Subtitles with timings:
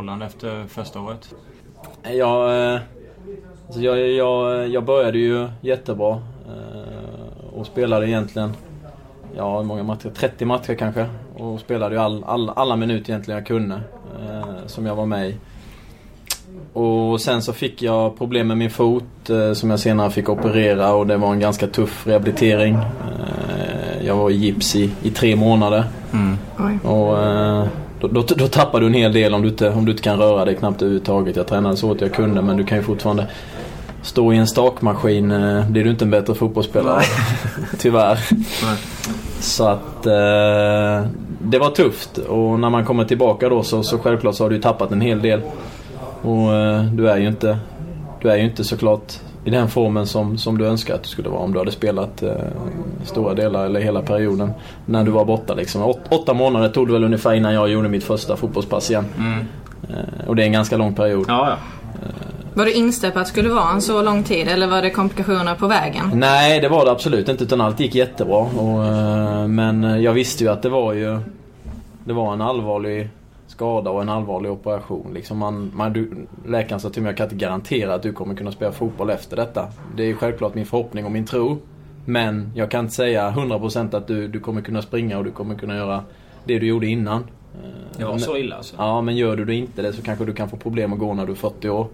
[0.00, 1.34] förhållande efter första året?
[2.02, 2.80] Jag, eh,
[3.66, 6.10] alltså jag, jag, jag började ju jättebra.
[6.48, 8.52] eh, Och spelade egentligen,
[9.36, 10.10] ja hur många matcher?
[10.14, 11.06] 30 matcher kanske.
[11.36, 13.74] Och spelade ju all, all, alla minuter egentligen jag kunde.
[14.20, 15.34] eh, Som jag var med i.
[16.72, 20.94] Och sen så fick jag problem med min fot eh, som jag senare fick operera
[20.94, 22.74] och det var en ganska tuff rehabilitering.
[22.74, 25.84] Eh, Jag var i gips i, i tre månader.
[26.58, 26.78] Oj.
[26.90, 27.66] Och eh,
[28.00, 30.18] då, då, då tappar du en hel del om du, inte, om du inte kan
[30.18, 31.36] röra dig knappt överhuvudtaget.
[31.36, 33.26] Jag tränade så att jag kunde men du kan ju fortfarande
[34.02, 35.30] stå i en stakmaskin.
[35.30, 37.02] eh, Blir du inte en bättre fotbollsspelare.
[37.78, 38.18] Tyvärr.
[38.32, 38.76] Nej.
[39.40, 41.06] Så att eh,
[41.42, 44.58] det var tufft och när man kommer tillbaka då så, så självklart så har du
[44.60, 45.40] tappat en hel del.
[46.22, 47.58] Och eh, du är ju inte,
[48.22, 49.12] du är ju inte såklart
[49.44, 52.22] i den formen som, som du önskar att du skulle vara om du hade spelat
[52.22, 52.32] eh,
[53.04, 54.52] stora delar eller hela perioden
[54.86, 55.82] när du var borta liksom.
[55.82, 59.04] Åt, åtta månader tog det väl ungefär innan jag gjorde mitt första fotbollspass igen.
[59.18, 59.38] Mm.
[59.88, 61.24] Eh, och det är en ganska lång period.
[61.28, 61.56] Ja, ja.
[62.54, 64.90] Var du inställd på att det skulle vara en så lång tid eller var det
[64.90, 66.10] komplikationer på vägen?
[66.14, 68.36] Nej, det var det absolut inte utan allt gick jättebra.
[68.36, 71.18] Och, eh, men jag visste ju att det var ju
[72.04, 73.08] Det var en allvarlig
[73.60, 75.14] skada och en allvarlig operation.
[75.14, 76.10] Liksom man, man, du,
[76.46, 79.10] läkaren sa till mig att jag kan inte garantera att du kommer kunna spela fotboll
[79.10, 79.68] efter detta.
[79.96, 81.58] Det är självklart min förhoppning och min tro.
[82.04, 85.54] Men jag kan inte säga 100% att du, du kommer kunna springa och du kommer
[85.54, 86.04] kunna göra
[86.44, 87.24] det du gjorde innan.
[87.96, 88.76] Det var men- så illa alltså?
[88.78, 91.14] Ja, men gör du det inte det så kanske du kan få problem att gå
[91.14, 91.86] när du är 40 år.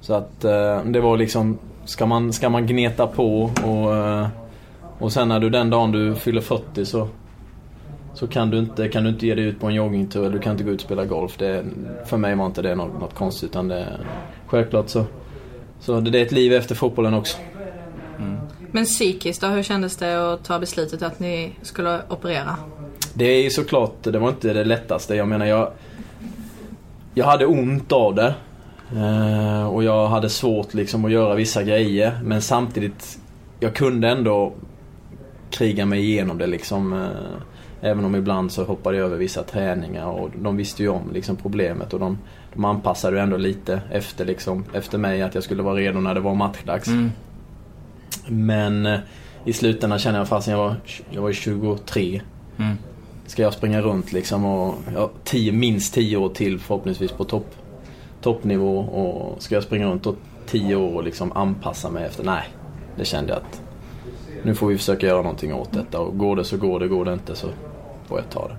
[0.00, 4.26] Så att eh, det var liksom, ska man, ska man gneta på och, eh,
[4.98, 7.08] och sen när du den dagen du fyller 40 så,
[8.14, 10.38] så kan, du inte, kan du inte ge dig ut på en joggingtur eller du
[10.38, 11.36] kan inte gå ut och spela golf.
[11.38, 11.64] Det,
[12.06, 13.86] för mig var inte det något, något konstigt utan det,
[14.46, 15.04] självklart så,
[15.80, 17.38] så det, det är ett liv efter fotbollen också.
[18.70, 22.56] Men psykiskt då, hur kändes det att ta beslutet att ni skulle operera?
[23.14, 25.14] Det är ju såklart, det var inte det lättaste.
[25.14, 25.72] Jag menar jag...
[27.14, 28.34] Jag hade ont av det.
[28.96, 32.20] Eh, och jag hade svårt liksom att göra vissa grejer.
[32.24, 33.18] Men samtidigt,
[33.60, 34.52] jag kunde ändå
[35.50, 37.08] kriga mig igenom det liksom.
[37.84, 41.36] Även om ibland så hoppade jag över vissa träningar och de visste ju om liksom
[41.36, 42.18] problemet och de,
[42.54, 46.14] de anpassade ju ändå lite efter liksom, efter mig att jag skulle vara redo när
[46.14, 46.88] det var matchdags.
[46.88, 47.10] Mm.
[48.28, 48.98] Men eh,
[49.44, 50.76] i slutändan känner jag fast jag var,
[51.10, 52.20] jag var 23
[52.58, 52.76] Mm.
[53.26, 57.54] ska jag springa runt liksom och ja, tio, minst 10 år till förhoppningsvis på topp,
[58.20, 60.16] toppnivå och ska jag springa runt och
[60.46, 62.42] 10 år och liksom anpassa mig efter, nej.
[62.96, 63.62] Det kände jag att
[64.42, 67.04] nu får vi försöka göra någonting åt detta och går det så går det, går
[67.04, 67.46] det inte så
[68.12, 68.56] får jag ta det.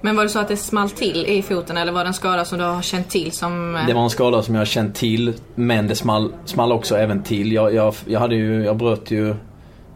[0.00, 2.44] Men var det så att det small till i foten eller var det en skada
[2.44, 3.76] som du har känt till som...
[3.76, 6.96] eh, Det var en skada som jag har känt till men det small, small också
[6.96, 7.52] även till.
[7.52, 9.34] Jag, jag, jag, hade ju, jag bröt ju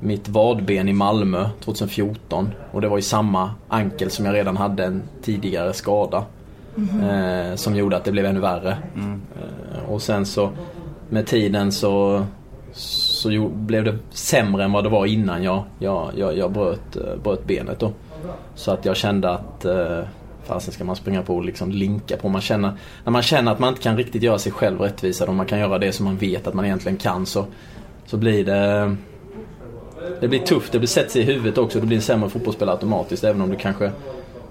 [0.01, 4.85] mitt vadben i Malmö 2014 och det var i samma ankel som jag redan hade
[4.85, 6.25] en tidigare skada.
[7.03, 8.77] Eh, som gjorde att det blev ännu värre.
[8.97, 10.51] Eh, och sen så
[11.09, 12.25] med tiden så,
[12.73, 17.17] så blev det sämre än vad det var innan jag, jag, jag, jag bröt, eh,
[17.23, 17.93] bröt benet då.
[18.55, 20.01] Så att jag kände att eh,
[20.45, 22.29] fasen ska man springa på och liksom linka på.
[22.29, 22.73] Man känner,
[23.05, 25.59] när man känner att man inte kan riktigt göra sig själv rättvisa och man kan
[25.59, 27.47] göra det som man vet att man egentligen kan så,
[28.07, 28.97] så blir det
[30.21, 31.81] det blir tufft, det blir sätter sig i huvudet också.
[31.81, 33.93] Du blir en sämre fotbollsspelare automatiskt även om du kanske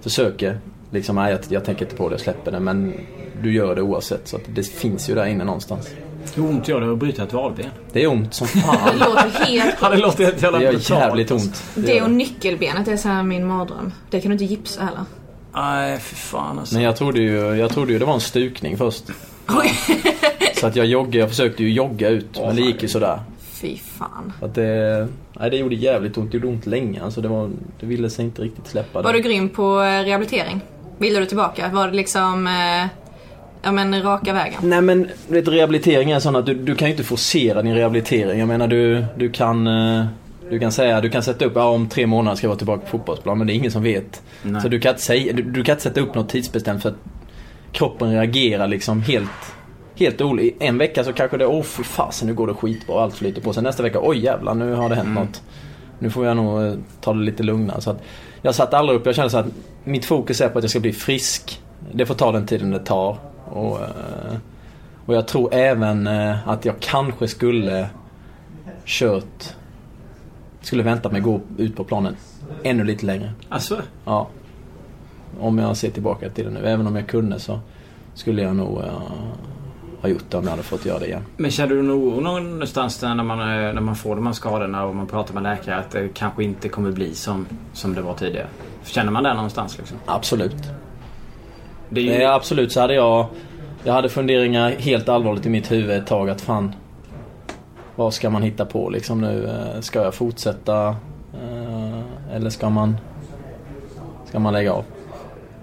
[0.02, 0.60] försöker.
[0.92, 2.60] Liksom, nej jag, jag tänker inte på det, jag släpper det.
[2.60, 2.94] Men
[3.42, 4.28] du gör det oavsett.
[4.28, 5.90] Så att det finns ju där inne någonstans.
[6.36, 7.66] Hur ont gör det att bryta ett valben?
[7.92, 8.98] Det är ont som Det fan.
[9.00, 9.76] låter helt...
[9.82, 11.64] Ja, det låter helt jävla Det gör jävligt ont.
[11.76, 13.92] Det och nyckelbenet är så här min mardröm.
[14.10, 15.02] Det kan du inte gipsa heller.
[15.54, 16.76] Nej, för fan alltså.
[16.76, 19.04] Men jag trodde ju, jag trodde ju det var en stukning först.
[20.60, 22.40] Så att jag joggade, jag försökte ju jogga ut.
[22.40, 23.20] Men det gick ju sådär.
[23.52, 24.34] Fy fan.
[24.40, 25.08] Så att det,
[25.40, 26.32] nej, det gjorde jävligt ont.
[26.32, 27.04] Det gjorde ont länge.
[27.04, 27.50] Alltså det, var,
[27.80, 29.02] det ville sig inte riktigt släppa.
[29.02, 29.20] Var det.
[29.20, 30.62] du grym på eh, rehabilitering?
[30.98, 31.70] Ville du tillbaka?
[31.74, 32.48] Var det liksom...
[33.68, 34.60] Ja men raka vägen?
[34.64, 38.40] Nej men vet, rehabilitering är sån att du, du kan ju inte forcera din rehabilitering.
[38.40, 40.06] Jag menar du, du kan eh,
[40.50, 42.82] du kan säga, du kan sätta upp, ja om tre månader ska jag vara tillbaka
[42.82, 44.22] på fotbollsplan men det är ingen som vet.
[44.44, 44.62] Nej.
[44.62, 46.96] Så du kan, inte säga, du, du kan inte sätta upp något tidsbestämt för att
[47.72, 49.30] kroppen reagerar liksom helt
[49.96, 50.66] Helt olika.
[50.66, 53.54] En vecka så kanske det, åh fy fasen nu går det skitbra allt flyter på.
[53.54, 55.24] Sen nästa vecka, oj jävlar nu har det hänt Mm.
[55.24, 55.42] något.
[56.00, 57.82] Nu får jag nog eh, ta det lite lugnare.
[57.82, 58.04] Så att
[58.42, 59.46] jag satt aldrig upp, jag kände så att
[59.84, 61.62] mitt fokus är på att jag ska bli frisk.
[61.94, 63.18] Det får ta den tiden det tar.
[63.50, 64.38] Och, eh,
[65.06, 67.90] och jag tror även eh, att jag kanske skulle
[68.86, 69.54] kört
[70.62, 72.16] skulle vänta med att gå ut på planen
[72.64, 73.32] ännu lite längre.
[73.50, 73.82] Alltså?
[74.06, 74.28] Ja.
[75.40, 76.68] Om jag ser tillbaka till det nu.
[76.68, 77.60] Även om jag kunde så
[78.14, 78.92] skulle jag nog eh,
[80.02, 81.24] ha gjort det om jag hade fått göra det igen.
[81.38, 84.96] Men känner du nog någonstans där när man, när man får de här skadorna och
[84.96, 88.48] man pratar med läkare att det kanske inte kommer bli som, som det var tidigare?
[88.84, 89.98] Känner man det någonstans liksom?
[90.06, 90.56] Absolut.
[91.90, 92.12] Det är ju...
[92.12, 93.28] Är absolut så hade jag
[93.84, 96.74] jag hade funderingar helt allvarligt i mitt huvud ett tag att fan
[97.96, 99.50] vad ska man hitta på liksom nu?
[99.50, 100.88] Eh, ska jag fortsätta?
[101.34, 102.98] Eh, eller ska man,
[104.26, 104.86] ska man lägga av?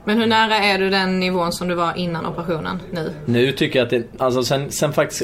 [0.05, 3.13] Men hur nära är du den nivån som du var innan operationen nu?
[3.25, 5.23] Nu tycker jag att det, alltså sen, sen faktiskt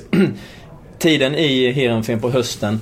[0.99, 2.81] tiden i Heerenveen på hösten.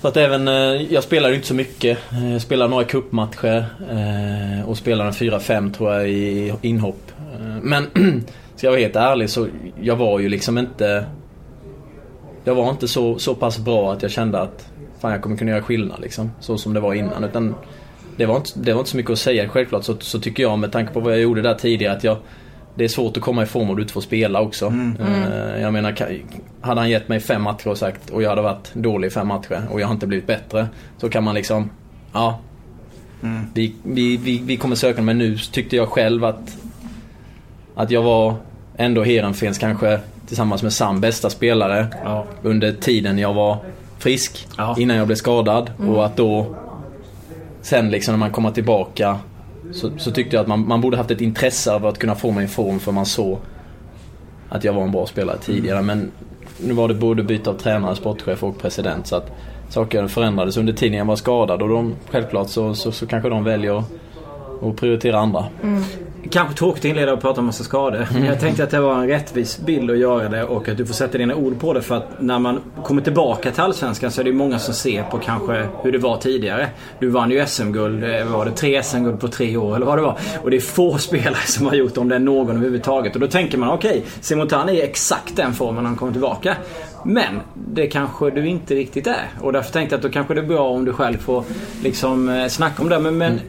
[0.00, 0.54] För att även, eh,
[0.92, 1.98] jag spelade inte så mycket.
[2.32, 3.66] Jag spelade några cupmatcher
[4.66, 7.12] och spelade en 4-5 tror jag i inhopp.
[7.62, 7.86] Men
[8.56, 9.48] ska jag vara helt ärlig så
[9.80, 11.06] jag var ju liksom inte
[12.44, 14.68] jag var inte så, så pass bra att jag kände att
[15.00, 16.30] fan jag kommer kunna göra skillnad liksom.
[16.40, 17.24] Så som det var innan.
[17.24, 17.54] Utan
[18.16, 19.48] det var inte, det var inte så mycket att säga.
[19.48, 22.16] Självklart så, så tycker jag med tanke på vad jag gjorde där tidigare att jag
[22.74, 24.66] det är svårt att komma i form om du inte får spela också.
[24.66, 24.96] Mm.
[25.00, 25.94] Uh, jag menar,
[26.60, 29.28] hade han gett mig fem matcher och sagt och jag hade varit dålig i fem
[29.28, 30.68] matcher och jag har inte blivit bättre.
[30.98, 31.70] Så kan man liksom,
[32.12, 32.40] ja.
[33.22, 33.42] Mm.
[33.54, 36.56] Vi, vi, vi, vi kommer söka men nu tyckte jag själv att
[37.78, 38.34] att jag var
[38.76, 42.24] ändå Heerenveens kanske tillsammans med Sam bästa spelare ja.
[42.42, 43.56] under tiden jag var
[43.98, 44.48] frisk.
[44.56, 44.76] Ja.
[44.78, 45.70] Innan jag blev skadad.
[45.78, 45.94] Mm.
[45.94, 46.46] Och att då
[47.62, 49.18] sen liksom när man kommer tillbaka
[49.72, 52.30] så, så, tyckte jag att man, man borde haft ett intresse av att kunna få
[52.30, 53.38] mig i form för man såg
[54.48, 55.78] att jag var en bra spelare tidigare.
[55.78, 55.86] Mm.
[55.86, 56.10] Men
[56.68, 59.06] nu var det både byte av tränare, sportchef och president.
[59.06, 59.32] Så att
[59.68, 63.44] saker förändrades under tiden jag var skadad och de, självklart så, så, så kanske de
[63.44, 63.82] väljer
[64.62, 65.44] att prioritera andra.
[65.62, 65.82] Mm.
[66.30, 68.08] Kanske tråkigt att inleda och prata om massa skador.
[68.12, 70.86] Men jag tänkte att det var en rättvis bild att göra det och att du
[70.86, 71.82] får sätta dina ord på det.
[71.82, 75.18] För att när man kommer tillbaka till Allsvenskan så är det många som ser på
[75.18, 76.68] kanske hur det var tidigare.
[76.98, 80.02] Du vann ju SM-guld, eh, var det tre SM-guld på tre år eller vad det
[80.02, 80.18] var?
[80.42, 83.14] Och det är få spelare som har gjort om det är någon överhuvudtaget.
[83.14, 86.12] Och då tänker man okej, okay, Simon Tan är exakt den formen när han kommer
[86.12, 86.56] tillbaka.
[87.04, 89.28] Men det kanske du inte riktigt är.
[89.40, 91.44] Och därför tänkte jag att då kanske det är bra om du själv får
[91.82, 92.98] liksom eh, snacka om det.
[92.98, 93.40] Men, men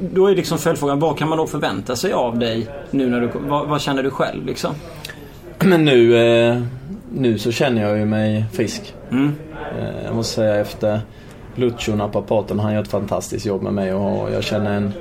[0.00, 3.30] då är liksom följdfrågan, vad kan man då förvänta sig av dig nu när du...
[3.48, 4.74] Vad, vad känner du själv liksom?
[5.58, 6.62] Men nu, eh,
[7.12, 8.94] nu så känner jag ju mig frisk.
[9.10, 9.32] Mm.
[9.78, 11.00] Eh, jag måste säga efter
[11.54, 14.92] Lucio naprapaten, han gör ett fantastiskt jobb med mig och jag känner en...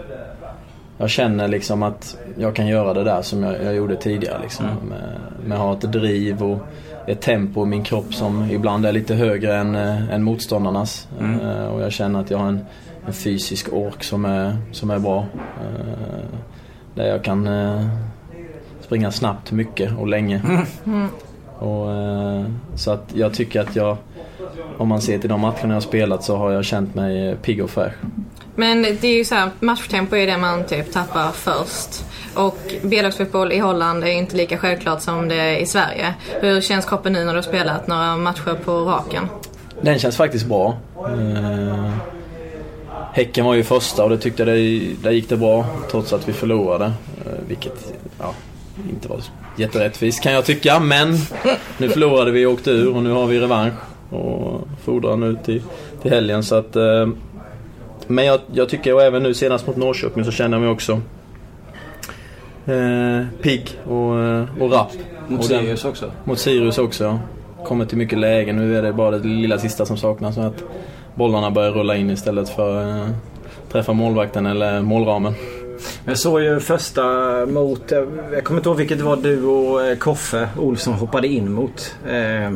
[0.97, 4.65] Jag känner liksom att jag kan göra det där som jag, jag gjorde tidigare liksom.
[4.65, 4.77] Mm.
[4.89, 6.59] Med, med att ha ett driv och
[7.07, 11.07] ett tempo i min kropp som ibland är lite högre än, äh, än motståndarnas.
[11.19, 11.39] Mm.
[11.39, 12.65] Äh, och jag känner att jag har en,
[13.07, 15.25] en, fysisk ork som är, som är bra.
[15.61, 16.39] Äh,
[16.95, 17.49] där jag kan
[18.81, 20.41] springa snabbt mycket och länge.
[20.85, 21.07] Mm.
[21.59, 21.89] Och,
[22.75, 23.97] så att jag tycker att jag,
[24.77, 27.69] om man ser till de matcherna jag spelat så har jag känt mig pigg och
[27.69, 27.93] fräsch.
[28.55, 32.05] Men det är ju så här, matchtempo är det man typ tappar först.
[32.35, 36.13] Och B-lagsfotboll i Holland är inte lika självklart som det är i Sverige.
[36.41, 39.27] Hur känns kroppen nu när du har spelat några matcher på raken?
[39.81, 40.77] Den känns faktiskt bra.
[40.97, 41.89] Eh,
[43.13, 46.27] häcken var ju första och det tyckte jag det, där gick det bra trots att
[46.27, 46.85] vi förlorade.
[46.85, 48.33] Eh, vilket ja,
[48.89, 49.19] inte var
[49.57, 50.79] jätterättvist kan jag tycka.
[50.79, 51.17] Men
[51.77, 53.73] nu förlorade vi och åkte ur och nu har vi revansch.
[54.09, 55.61] Och fordrar nu till,
[56.01, 56.43] till helgen.
[56.43, 57.07] Så att, eh,
[58.07, 61.01] men jag, jag tycker och även nu senast mot Norrköping så känner jag mig också
[62.65, 64.91] eh, pigg och, eh, och rapp.
[65.27, 66.11] Mot och Sirius också?
[66.23, 67.19] Mot Sirius också.
[67.65, 68.55] Kommer till mycket lägen.
[68.55, 70.35] Nu är det bara det lilla sista som saknas.
[70.35, 70.63] Så att
[71.15, 73.13] bollarna börjar rulla in istället för att eh,
[73.71, 75.33] träffa målvakten eller målramen.
[76.05, 77.03] Jag såg ju första
[77.45, 77.91] mot,
[78.33, 81.95] jag kommer inte ihåg vilket det var du och eh, Koffe Olsson hoppade in mot.
[82.07, 82.53] Eh,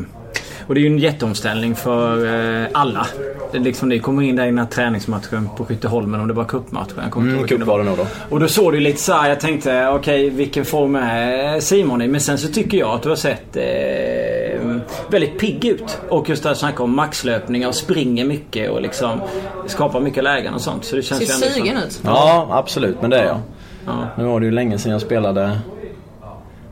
[0.68, 2.26] och det är ju en jätteomställning för
[2.62, 3.06] eh, alla.
[3.52, 6.44] Det, liksom, det kommer in där i den här träningsmatchen på Skytteholmen om det var
[6.44, 7.12] cupmatchen.
[7.16, 8.06] mm, cup var det nog då.
[8.28, 12.02] Och då såg du lite så här, jag tänkte okej okay, vilken form är Simon
[12.02, 12.08] i?
[12.08, 14.76] Men sen så tycker jag att du har sett eh,
[15.10, 15.98] väldigt pigg ut.
[16.08, 19.20] Och just det här snacka om maxlöpningar och springer mycket och liksom
[19.66, 20.84] skapar mycket lägen och sånt.
[20.84, 22.00] Så det känns Ser sugen ut.
[22.04, 23.40] Ja absolut, men det är jag.
[23.86, 24.06] Ja.
[24.18, 25.58] Nu var det ju länge sedan jag spelade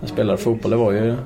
[0.01, 0.71] jag spelade fotboll.
[0.71, 1.17] Det var ju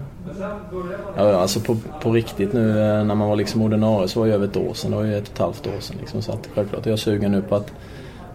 [1.17, 4.33] Ja, alltså på, på riktigt nu eh, när man var liksom ordinarie så var det
[4.33, 4.91] över ett år sedan.
[4.91, 5.97] Det var ju ett och ett halvt år sedan.
[6.01, 7.73] Liksom, så att självklart är jag sugen nu på att,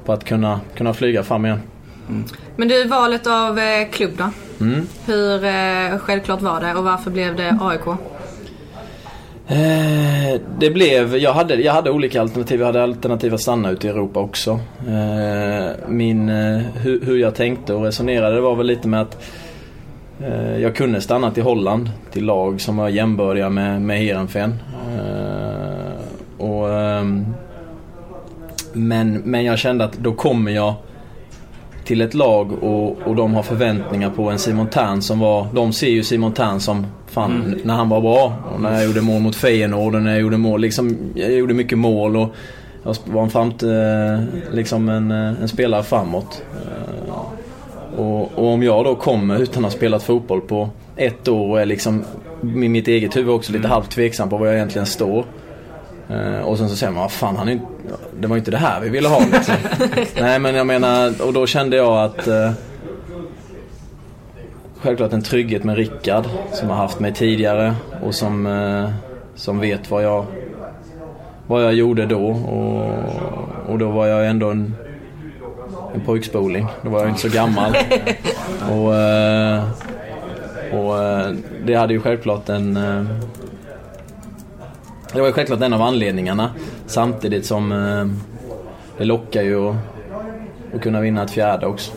[0.05, 1.61] på att kunna, kunna flyga fram igen.
[2.09, 2.23] Mm.
[2.55, 4.29] Men du, valet av eh, klubb då?
[4.65, 4.87] Mm.
[5.05, 7.87] Hur eh, självklart var det och varför blev det AIK?
[9.47, 12.59] Eh, det blev, jag hade, jag hade olika alternativ.
[12.59, 14.59] Jag hade alternativ att stanna ute i Europa också.
[14.87, 19.23] Eh, min, eh, hur, hur jag tänkte och resonerade var väl lite med att
[20.61, 24.55] jag kunde stanna till Holland, till lag som var jämbördiga med, med Heerenveen.
[24.97, 27.25] Eh, och, ehm,
[28.73, 30.73] men, men jag kände att då kommer jag
[31.85, 35.47] till ett lag och, och de har förväntningar på en Simon Tern som var...
[35.53, 37.59] De ser ju Simon Tern som fan mm.
[37.63, 38.33] när han var bra.
[38.53, 40.61] Och när jag gjorde mål mot Feyenoord och när jag gjorde mål.
[40.61, 42.35] Liksom, jag gjorde mycket mål och
[42.83, 46.43] jag var en, framt, eh, liksom en, en spelare framåt.
[47.97, 51.61] Och, och, om jag då kommer utan att ha spelat fotboll på ett år och
[51.61, 52.05] är liksom
[52.41, 55.25] i mitt eget huvud också lite halvt tveksam på var jag egentligen står.
[56.09, 57.65] Eh, och sen så säger man, vad fan han är inte,
[58.19, 59.55] det var ju inte det här vi ville ha liksom.
[60.21, 62.51] Nej men jag menar, och då kände jag att eh,
[64.85, 68.89] Självklart en trygghet med Rickard som har haft mig tidigare och som, eh,
[69.35, 70.25] som vet vad jag,
[71.47, 72.27] vad jag gjorde då.
[72.27, 72.91] Och,
[73.71, 74.84] och då var jag ändå en, en
[76.01, 76.67] pojkspoling.
[76.81, 77.75] Då var jag inte så gammal.
[78.71, 79.63] och, eh,
[80.73, 81.31] och eh,
[81.65, 83.03] det hade ju självklart en eh,
[85.13, 86.49] det var ju självklart en av anledningarna.
[86.87, 87.69] Samtidigt som
[88.97, 89.75] det lockar ju att,
[90.75, 91.91] att kunna vinna ett fjärde också.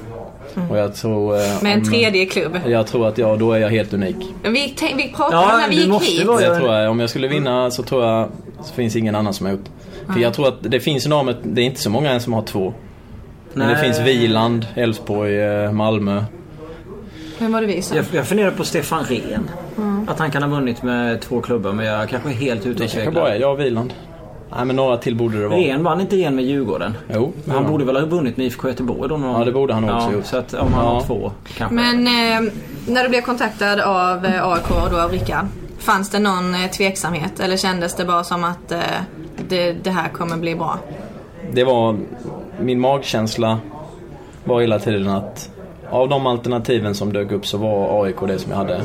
[0.70, 2.58] Och jag tror, eh, Med en tredje klubb.
[2.66, 4.16] Jag tror att jag, då är jag helt unik.
[4.42, 6.26] Men Vi, tänk- vi pratade Ja, när vi gick måste hit.
[6.26, 8.28] Jag tror jag, om jag skulle vinna så tror jag
[8.62, 9.66] så finns ingen annan som har gjort.
[10.12, 12.42] För jag tror att det finns med, det är inte så många än som har
[12.42, 12.74] två.
[13.58, 16.24] Men det finns Viland, Elfsborg, eh, Malmö.
[17.38, 17.96] Vem var det vi sa?
[17.96, 19.50] Jag, jag funderar på Stefan Rehn.
[20.08, 22.90] Att han kan ha vunnit med två klubbar men jag kanske är helt ute och
[22.90, 23.94] kanske bara är jag och Viland.
[24.56, 25.58] Nej men några till borde det vara.
[25.58, 26.94] Rehn vann inte igen med Djurgården.
[27.14, 27.70] Jo, Men han ja.
[27.70, 29.16] borde väl ha vunnit med IFK Göteborg då?
[29.16, 29.38] Någon...
[29.38, 30.26] Ja, det borde han också ja, gjort.
[30.26, 30.90] Så att om han Ja.
[30.90, 31.74] har två kanske.
[31.74, 32.52] Men eh,
[32.86, 35.46] när du blev kontaktad av eh, AIK och då av Rickard.
[35.78, 38.78] Fanns det någon eh, tveksamhet eller kändes det bara som att eh,
[39.48, 40.78] det, det här kommer bli bra?
[41.52, 41.96] Det var,
[42.60, 43.58] min magkänsla
[44.44, 45.50] var hela tiden att
[45.90, 48.82] av de alternativen som dök upp så var AIK det som jag hade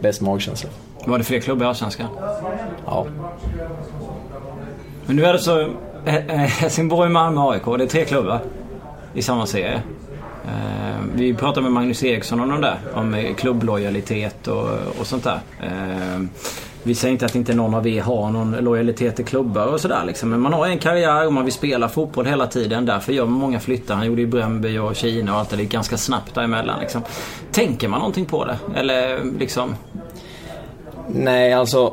[0.00, 0.70] bäst magkänsla.
[1.06, 2.06] Var det fler klubbar i Allsvenskan?
[2.86, 3.06] Ja.
[5.06, 5.60] Men nu är det så
[6.04, 7.64] eh, eh, Helsingborg, Malmö, AIK.
[7.78, 8.40] Det är tre klubbar
[9.14, 9.82] i samma serie.
[10.46, 12.78] Eh, Vi pratade med Magnus Eriksson om de där.
[12.94, 14.68] Om klubblojalitet och,
[15.00, 15.40] och sånt där.
[16.86, 20.04] Vi säger inte att inte någon av er har någon lojalitet till klubbar och sådär
[20.06, 20.30] liksom.
[20.30, 22.86] Men man har en karriär och man vill spela fotboll hela tiden.
[22.86, 23.94] Därför gör man många flyttar.
[23.94, 25.56] Han gjorde ju Bröndby och Kina och allt det.
[25.56, 27.02] Gick ganska snabbt däremellan liksom.
[27.52, 28.58] Tänker man någonting på det?
[28.74, 29.74] Eller liksom...
[31.08, 31.92] Nej, alltså.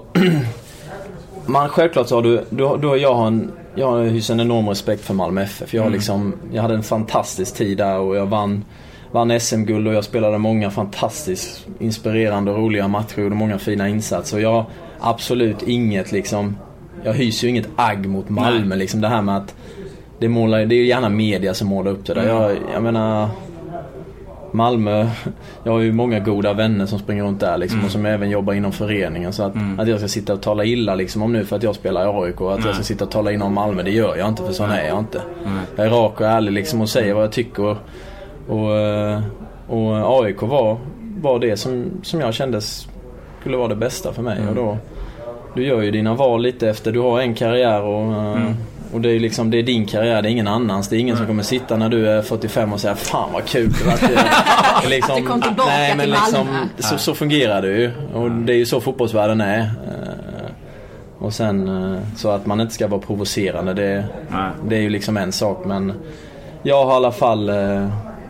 [1.46, 4.70] man, självklart så har du, du, du och jag har en, jag hyser en enorm
[4.70, 5.74] respekt för Malmö FF.
[5.74, 8.66] Jag, har liksom, jag hade en fantastisk tid där och jag vann,
[9.12, 13.90] vann SM-guld och jag spelade många fantastiskt inspirerande och roliga matcher och gjorde många fina
[13.90, 14.38] insatser.
[14.38, 14.66] Och jag
[15.00, 16.58] absolut inget liksom,
[17.04, 18.78] jag hyser ju inget agg mot Malmö Nej.
[18.78, 19.02] liksom.
[19.02, 19.56] Det här med att
[20.20, 22.28] det, målar, det är ju gärna media som målar upp det där.
[22.28, 23.30] Jag, jag menar
[24.54, 25.08] Malmö,
[25.64, 28.54] jag har ju många goda vänner som springer runt där liksom, och som även jobbar
[28.54, 29.34] inom föreningen.
[29.34, 31.76] Så att, att jag ska sitta och tala illa liksom, om nu för att jag
[31.76, 34.16] spelar i AIK och att jag ska sitta och tala illa om Malmö, det gör
[34.16, 35.22] jag inte för sån är jag inte.
[35.76, 37.64] Jag är rak och ärlig liksom och säger vad jag tycker.
[37.64, 37.78] Och,
[38.52, 39.22] och, eh,
[39.68, 40.78] och AIK var,
[41.22, 42.62] var det som, som jag kände
[43.42, 44.38] skulle vara det bästa för mig.
[44.50, 44.78] Och då,
[45.56, 48.52] du gör ju dina val lite efter, du har en karriär och, eh,
[48.94, 50.88] och det är, liksom, det är din karriär, det är ingen annans.
[50.90, 53.72] Det är ingen som kommer sitta när du är 45 och säga Fan vad kul
[53.80, 53.94] det var.
[53.94, 54.02] att
[54.84, 56.66] du-" liksom, Att du kom tillbaka till Malmö.
[56.80, 57.92] så, så fungerar det ju.
[58.14, 59.60] Och det är ju så fotbollsvärlden är.
[59.60, 59.66] Eh,
[61.20, 61.70] Och sen
[62.18, 64.52] så att man inte ska vara provocerande det, Nej.
[64.70, 65.94] det är ju liksom en sak men
[66.64, 67.50] jag har i alla fall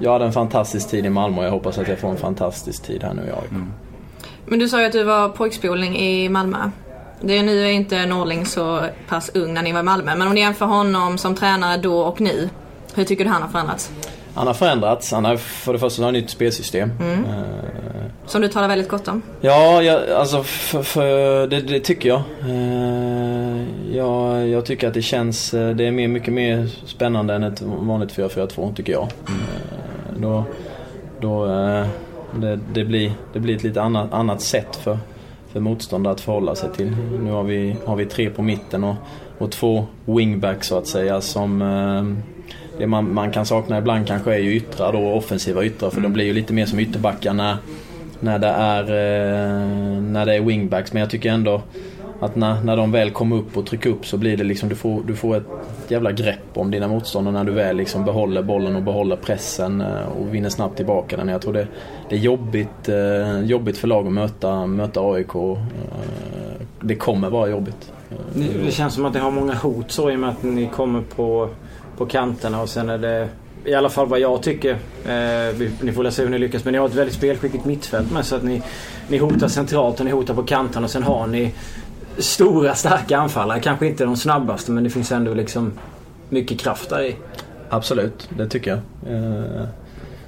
[0.01, 2.83] Jag hade en fantastisk tid i Malmö och jag hoppas att jag får en fantastisk
[2.83, 3.51] tid här nu i AIK.
[4.45, 6.57] Men du sa ju att du var pojkspoling i Malmö.
[7.21, 10.15] Det är nu är inte Norling så pass ung när ni var i Malmö.
[10.15, 12.49] Men om ni jämför honom som tränare då och nu.
[12.93, 13.91] Hur tycker du han har förändrats?
[14.33, 15.11] Han har förändrats.
[15.11, 16.91] Han har för det första ett nytt spelsystem.
[17.01, 17.43] Eh,
[18.25, 19.21] Som du talar väldigt gott om.
[19.41, 22.21] Ja, jag, alltså för, för det, det tycker jag.
[22.49, 23.63] Eh,
[23.95, 24.47] jag.
[24.47, 28.11] Jag tycker att det känns, eh, det är mer, mycket mer spännande än ett vanligt
[28.15, 29.03] 4-4-2 tycker jag.
[29.03, 29.33] Eh,
[30.21, 30.43] Då,
[31.19, 31.87] då eh,
[32.35, 34.97] det, det, blir, det blir ett lite annat, annat sätt för,
[35.51, 36.95] för motståndare att förhålla sig till.
[37.23, 38.95] Nu har vi, har vi tre på mitten och,
[39.37, 42.03] och två wingbacks så att säga som eh,
[42.77, 46.13] det man, man kan sakna ibland kanske är ju yttrar då, offensiva yttrar för de
[46.13, 47.57] blir ju lite mer som ytterbackar när,
[48.19, 50.93] när det är, eh, när det är wingbacks.
[50.93, 51.61] Men jag tycker ändå
[52.21, 54.75] att när, när de väl kommer upp och trycker upp så blir det liksom, du
[54.75, 55.43] får, du får ett
[55.87, 60.07] jävla grepp om dina motståndare när du väl liksom behåller bollen och behåller pressen eh,
[60.19, 61.27] och vinner snabbt tillbaka den.
[61.27, 61.67] Jag tror det,
[62.09, 65.35] det är jobbigt, eh, jobbigt för lag att möta, möta AIK.
[65.35, 65.57] Eh,
[66.81, 67.91] det kommer vara jobbigt.
[68.65, 71.01] Det känns som att ni har många hot så i och med att ni kommer
[71.15, 71.49] på,
[71.97, 73.27] på kanterna och sen är det
[73.65, 74.69] i alla fall vad jag tycker.
[75.05, 76.63] Eh, vi- ni får väl se hur ni lyckas.
[76.65, 78.61] Men ni har ett väldigt spelskickligt mittfält med så att ni,
[79.07, 81.53] ni hotar centralt och ni hotar på kanterna och sen har ni
[82.17, 83.59] stora starka anfallare.
[83.59, 85.71] Kanske inte de snabbaste men det finns ändå liksom
[86.29, 87.15] mycket kraft där i.
[87.69, 88.79] Absolut, det tycker jag.
[89.15, 89.63] Eh,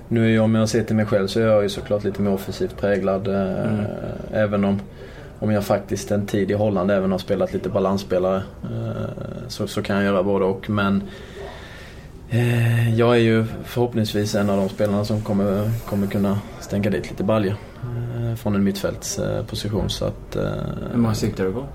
[0.08, 2.22] nu är jag, om jag ser till mig själv så är jag ju såklart lite
[2.22, 3.28] mer offensivt präglad.
[3.28, 3.80] Eh,
[4.32, 4.82] Även om,
[5.40, 8.44] om jag faktiskt en tid i Holland även har spelat lite balansspelare.
[8.64, 10.70] Eh, så, så kan jag göra både och.
[10.70, 11.04] Men
[12.96, 17.24] jag är ju förhoppningsvis en av de spelarna som kommer, kommer kunna stänka dit lite
[17.24, 17.56] baljor.
[18.16, 19.90] Eh, från en mittfältsposition.
[19.90, 20.44] Så att, eh,
[20.92, 21.66] Hur många siktar du på?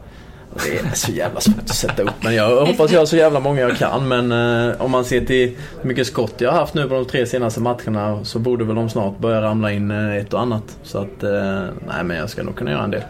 [0.65, 2.15] det är så jävla svårt att sätta upp.
[2.21, 4.09] Men jag hoppas jag har så jävla många jag kan.
[4.09, 4.33] Men
[4.69, 7.27] eh, om man ser till hur mycket skott jag har haft nu på de tre
[7.27, 10.79] senaste matcherna så borde väl de snart börja ramla in ett och annat.
[10.83, 13.03] Så att, eh, nej men jag ska nog kunna göra en del.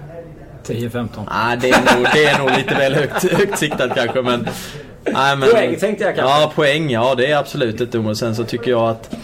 [0.66, 1.08] 10-15?
[1.30, 4.22] Nej, det är nog, det är nog lite väl högt, högt siktat kanske.
[4.22, 4.48] Men,
[5.04, 6.40] nej, men, Poäng tänkte jag kanske.
[6.40, 6.90] Ja, poäng.
[6.90, 8.06] Ja, det är absolut ett dum.
[8.06, 9.14] Och sen så tycker jag att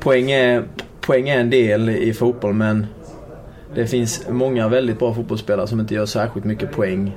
[0.00, 0.64] poäng är,
[1.06, 2.54] poäng är en del i fotboll.
[2.54, 2.86] Men
[3.74, 7.16] det finns många väldigt bra fotbollsspelare som inte gör särskilt mycket poäng.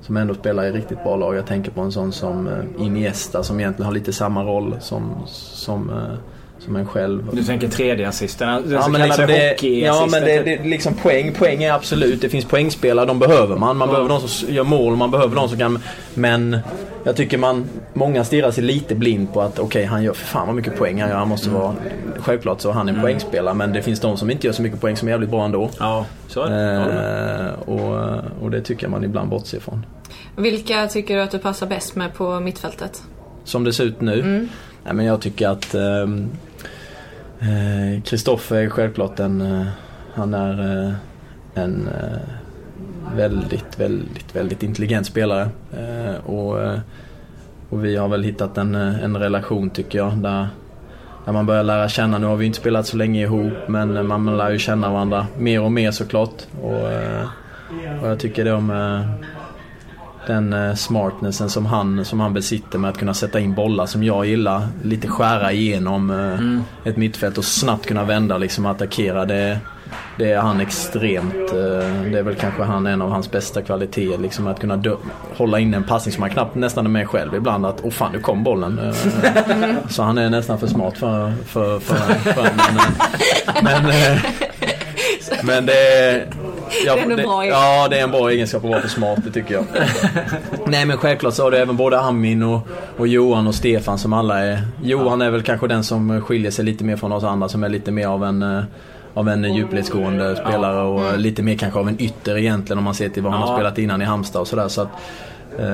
[0.00, 1.36] Som ändå spelar i riktigt bra lag.
[1.36, 5.22] Jag tänker på en sån som eh, Iniesta som egentligen har lite samma roll som,
[5.26, 6.18] som, eh,
[6.64, 7.28] som en själv.
[7.32, 10.62] Du tänker tredje assisten, den Ja så men, liksom det, ja men det, typ.
[10.62, 13.76] det, liksom poäng, poäng är absolut, det finns poängspelare, de behöver man.
[13.76, 13.92] Man Ja.
[13.92, 15.78] behöver de som gör mål, man behöver de som kan...
[16.14, 16.58] Men
[17.04, 20.46] jag tycker man, många stirrar sig lite blind på att okej han gör, för fan
[20.46, 21.74] vad mycket poäng han gör, han måste vara...
[22.18, 24.80] Självklart så är han en poängspelare men det finns de som inte gör så mycket
[24.80, 25.70] poäng som är jävligt bra ändå.
[25.78, 27.52] Ja, så är det.
[27.68, 29.86] Eh, och, och det tycker jag man ibland bortser ifrån.
[30.36, 33.02] Vilka tycker du att du passar bäst med på mittfältet?
[33.44, 34.20] Som det ser ut nu.
[34.20, 34.48] Mm.
[34.84, 35.80] Nej, men jag tycker att eh,
[37.40, 39.40] Eh, Kristoffer är självklart en...
[39.40, 39.66] Eh,
[40.14, 40.92] han är eh,
[41.54, 41.88] en
[43.16, 45.48] väldigt, väldigt, väldigt intelligent spelare.
[46.24, 46.58] Och,
[47.68, 50.48] och vi har väl hittat en, en relation tycker jag där,
[51.24, 52.18] där man börjar lära känna.
[52.18, 55.62] Nu har vi inte spelat så länge ihop men man lär ju känna varandra mer
[55.62, 56.46] och mer såklart.
[56.62, 56.82] Och,
[58.02, 58.70] och jag tycker de...
[60.26, 64.04] Den eh, smartnessen som han, som han besitter med att kunna sätta in bollar som
[64.04, 64.68] jag gillar.
[64.82, 69.24] Lite skära igenom eh, ett mittfält och snabbt kunna vända liksom och attackera.
[69.24, 69.58] Det,
[70.18, 71.34] det är han extremt.
[71.34, 74.18] Eh, det är väl kanske han en av hans bästa kvaliteter.
[74.18, 74.96] Liksom att kunna dö-
[75.36, 77.66] hålla in en passning som han knappt nästan är med själv ibland.
[77.66, 78.78] Att åh fan nu kom bollen.
[78.78, 78.94] Eh,
[79.88, 81.94] så han är nästan för smart för, för, för,
[82.32, 82.42] för
[83.62, 83.92] men, men,
[85.44, 86.26] men det är...
[86.86, 89.18] Ja, Det är ändå bra ja, det är en bra egenskap att vara för smart,
[89.24, 89.64] det tycker jag.
[90.66, 92.60] Nej men självklart så har du även både Amin och,
[92.96, 94.62] och Johan och Stefan som alla är...
[94.82, 97.68] Johan är väl kanske den som skiljer sig lite mer från oss andra som är
[97.68, 98.42] lite mer av en...
[98.42, 98.62] eh,
[99.14, 103.08] Av en djupledsgående spelare och lite mer kanske av en ytter egentligen om man ser
[103.08, 103.54] till vad han har Ja.
[103.56, 104.68] spelat innan i Halmstad och sådär.
[104.68, 104.88] Så att,
[105.58, 105.64] eh,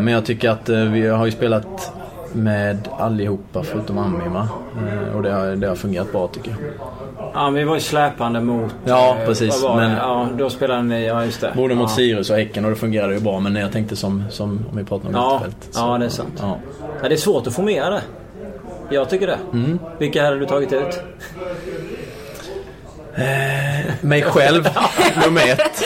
[0.00, 1.92] men jag tycker att eh, vi har ju spelat
[2.32, 4.48] med allihopa förutom Amin va?
[4.76, 6.58] Eh, och det har, det har fungerat bra tycker jag.
[7.34, 8.74] Ja, vi var ju släpande mot...
[8.84, 9.90] Ja, eh, precis, men-?
[9.90, 11.06] Ja, då spelade ni...
[11.06, 11.52] Ja, just det.
[11.56, 11.96] Både mot ja.
[11.96, 14.84] Sirius och Häcken och det fungerade ju bra men jag tänkte som, som om vi
[14.84, 15.70] pratar om Ja, mittfält.
[15.74, 16.34] ja, det är sant.
[16.40, 16.58] Ja.
[17.02, 18.02] Ja, det är svårt att få med det.
[18.90, 19.38] Jag tycker det.
[19.52, 19.78] Mm.
[19.98, 21.00] Vilka hade du tagit ut?
[24.00, 24.68] Mig själv,
[25.24, 25.84] nummer ett.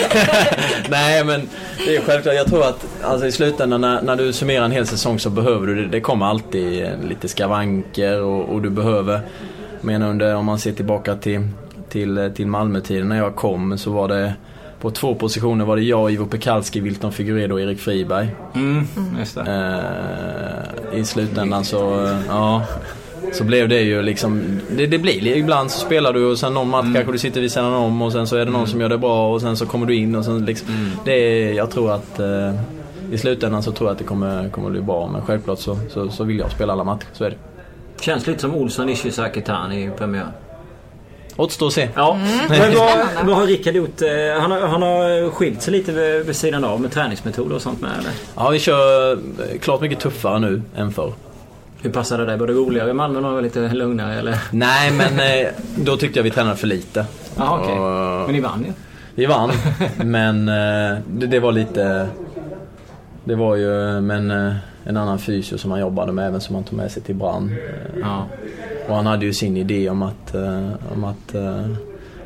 [0.88, 1.48] Nej men
[1.86, 2.34] det är självklart.
[2.34, 5.66] Jag tror att alltså, i slutändan när, när du summerar en hel säsong så behöver
[5.66, 5.88] du det.
[5.88, 9.20] Det kommer alltid eh, lite skavanker och, och du behöver.
[9.80, 11.48] Menar under, om man ser tillbaka till,
[11.88, 14.32] till, till Malmö-tiden när jag kom så var det
[14.80, 18.28] på två positioner var det jag, Ivo Pekalski, Wilton Figueredo och Erik Friberg.
[18.54, 18.86] Mm,
[19.18, 19.40] just det.
[20.92, 22.62] Eh, I slutändan så, eh, ja.
[23.32, 26.68] Så blev det ju liksom, det, det blir ibland så spelar du och sen någon
[26.68, 28.88] match kanske du sitter vid sidan om och sen så är det någon som gör
[28.88, 30.68] det bra och sen så kommer du in och sen liksom.
[31.04, 32.54] Det är, jag tror att eh,
[33.12, 36.08] i slutändan så tror jag att det kommer, kommer bli bra men självklart så, så,
[36.08, 37.36] så vill jag spela alla matcher, så är det.
[38.00, 40.26] Känns lite som Olsson Ishizaki Tan i premiär.
[41.36, 41.88] Återstår att se.
[41.94, 44.02] Ja, men vad, vad har Rickard gjort?
[44.02, 47.62] Eh, Han har, han har skilt sig lite vid, vid sidan av med träningsmetoder och
[47.62, 48.10] sånt med eller?
[48.36, 49.18] Ja, vi kör eh,
[49.60, 51.12] klart mycket tuffare nu än förr.
[51.82, 52.36] Hur passar det dig?
[52.36, 54.38] Var det roligare i Malmö var lite lugnare eller?
[54.50, 57.06] Nej men eh, då tyckte jag vi tränade för lite.
[57.36, 57.78] Jaha okej.
[57.78, 58.72] Och- Men ni vann ju.
[59.14, 59.50] Vi vann,
[60.04, 60.46] men
[61.06, 62.08] det, det var lite...
[63.24, 64.54] Det var ju men,
[64.88, 67.52] en annan fysio som han jobbade med även som han tog med sig till Brann.
[67.94, 68.26] Eh, Ja.
[68.88, 71.66] Och han hade ju sin idé om att, eh, om att eh,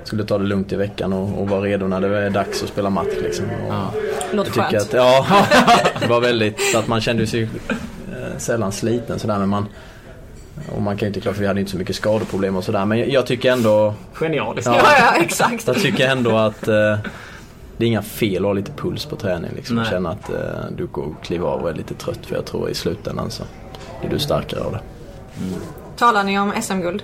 [0.05, 2.69] skulle ta det lugnt i veckan och, och vara redo när det är dags att
[2.69, 3.07] spela match.
[3.23, 3.45] Liksom.
[3.45, 3.91] Och Ja.
[4.33, 4.83] Låter jag tycker skönt.
[4.89, 5.27] att, ja,
[6.01, 7.49] det var väldigt, så att man kände sig
[8.39, 9.67] sällan sliten sådär men man
[10.77, 12.85] och man kan ju inte klart för vi hade inte så mycket skadeproblem och sådär
[12.85, 14.67] men jag, jag tycker ändå Genialiskt.
[14.67, 14.81] Ja.
[14.83, 15.67] Ja, ja, exakt.
[15.67, 16.99] jag tycker ändå att eh,
[17.77, 19.51] det är inga fel att ha lite puls på träning.
[19.57, 19.77] Liksom.
[19.77, 19.87] Nej.
[19.91, 20.37] Känna att eh,
[20.77, 22.27] du går och kliver av och är lite trött.
[22.27, 23.43] För jag tror i slutändan så
[24.01, 24.81] blir du starkare av det.
[25.97, 27.03] Talar ni om SM-guld?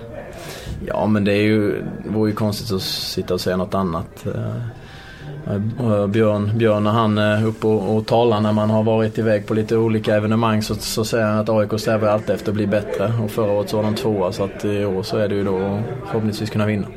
[0.87, 4.25] Ja men det är ju, det vore ju konstigt att sitta och säga något annat.
[4.25, 9.17] Eh, eh, Björn, Björn när han är uppe och, och talar när man har varit
[9.17, 12.55] iväg på lite olika evenemang så, så säger han att AIK strävar alltid efter att
[12.55, 13.13] bli bättre.
[13.23, 15.43] Och förra året så var de tvåa så att i år så är det ju
[15.43, 16.87] då förhoppningsvis kunna vinna.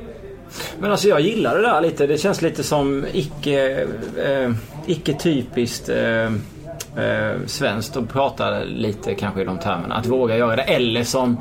[0.80, 2.06] Men alltså jag gillar det där lite.
[2.06, 3.86] Det känns lite som icke,
[4.16, 4.52] eh,
[4.86, 6.30] icke typiskt eh,
[6.96, 9.94] eh, svenskt och prata lite kanske i de termerna.
[9.94, 10.62] Att våga göra det.
[10.62, 11.36] Eller som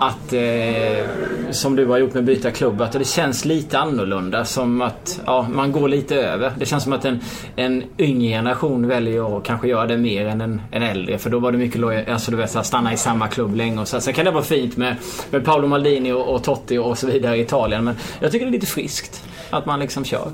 [0.00, 1.06] att eh,
[1.50, 2.80] som du har gjort med byta klubb.
[2.82, 4.44] Att det känns lite annorlunda.
[4.44, 6.52] Som att ja, man går lite över.
[6.58, 7.20] Det känns som att en,
[7.56, 11.18] en yngre generation väljer att kanske göra det mer än en, en äldre.
[11.18, 12.08] För då var det mycket lojalt.
[12.08, 13.80] Alltså du vet så här, stanna i samma klubb länge.
[13.80, 14.00] Och så.
[14.00, 14.96] Sen kan det vara fint med,
[15.30, 17.84] med Paolo Maldini och, och Totti och så vidare i Italien.
[17.84, 19.24] Men jag tycker det är lite friskt.
[19.50, 20.30] Att man liksom kör.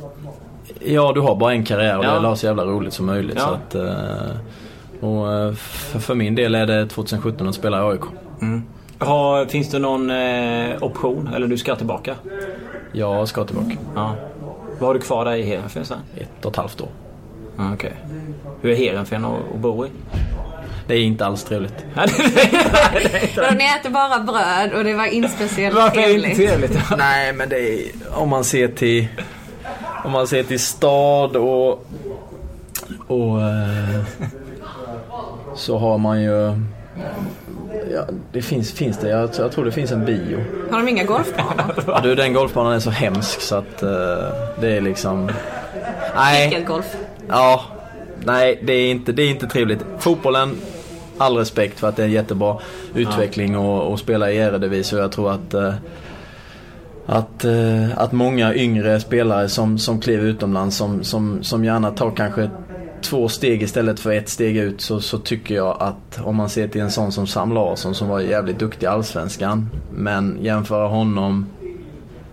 [0.85, 2.21] Ja, du har bara en karriär och Ja.
[2.21, 3.37] det ha så jävla roligt som möjligt.
[3.39, 3.47] Ja.
[3.47, 4.37] Så att, eh,
[5.03, 8.01] och eh, för, för min del är det 2017 att spela i AIK.
[8.99, 11.31] Har, finns det någon eh, option?
[11.37, 12.15] Eller du ska tillbaka?
[12.93, 13.77] Jag ska tillbaka.
[13.95, 14.15] Ja.
[14.79, 15.99] Vad har du kvar där i Heerenveen sen?
[16.17, 16.88] Ett och ett halvt år.
[17.57, 17.93] Ja, Okej.
[18.61, 19.88] Hur är Heerenveen att bo i?
[20.87, 21.75] Det är inte alls trevligt.
[23.57, 26.73] Ni äter bara bröd och det var inte speciellt Varför är det inte trevligt.
[26.73, 26.99] trevligt?
[26.99, 29.09] Nej, men det är om man ser till
[30.05, 31.87] om man ser till stad och
[33.07, 34.01] och eh,
[35.55, 36.55] så har man ju
[37.93, 39.09] Ja, det finns, finns det.
[39.09, 40.38] Jag, jag tror det finns en bio.
[40.71, 41.75] Har de inga golfbanor?
[41.87, 43.88] Ja, du, den golfbanan är så hemsk så att eh,
[44.61, 45.31] det är liksom...
[46.17, 46.97] Nej, Golf.
[47.29, 47.65] ja.
[48.25, 49.85] Nej, det är, inte, det är inte trevligt.
[49.99, 50.57] Fotbollen,
[51.19, 52.59] all respekt för att det är en jättebra
[52.95, 55.75] utveckling och, och spela i Eredivisie och jag tror att eh,
[57.07, 62.11] att, eh, att många yngre spelare som, som kliver utomlands som, som, som gärna tar
[62.11, 62.51] kanske
[63.03, 66.69] två steg istället för ett steg ut så, så tycker jag att om man ser
[66.69, 71.47] till en sån som Sam Larsson som var jävligt duktig i Allsvenskan men jämföra honom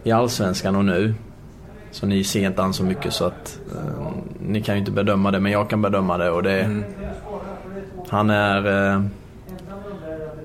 [0.04, 1.14] i Allsvenskan och nu
[1.92, 5.32] så ni ser inte han så mycket så att eh, ni kan ju inte bedöma
[5.32, 6.84] det men jag kan bedöma det och det
[8.10, 9.02] Han är eh,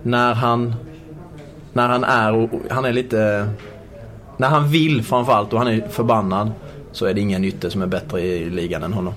[0.03, 0.75] När han
[1.73, 3.49] När han är och, och han är lite
[4.37, 6.53] När han vill framförallt och han är förbannad
[6.93, 9.15] Så är det ingen ytter som är bättre i ligan än honom.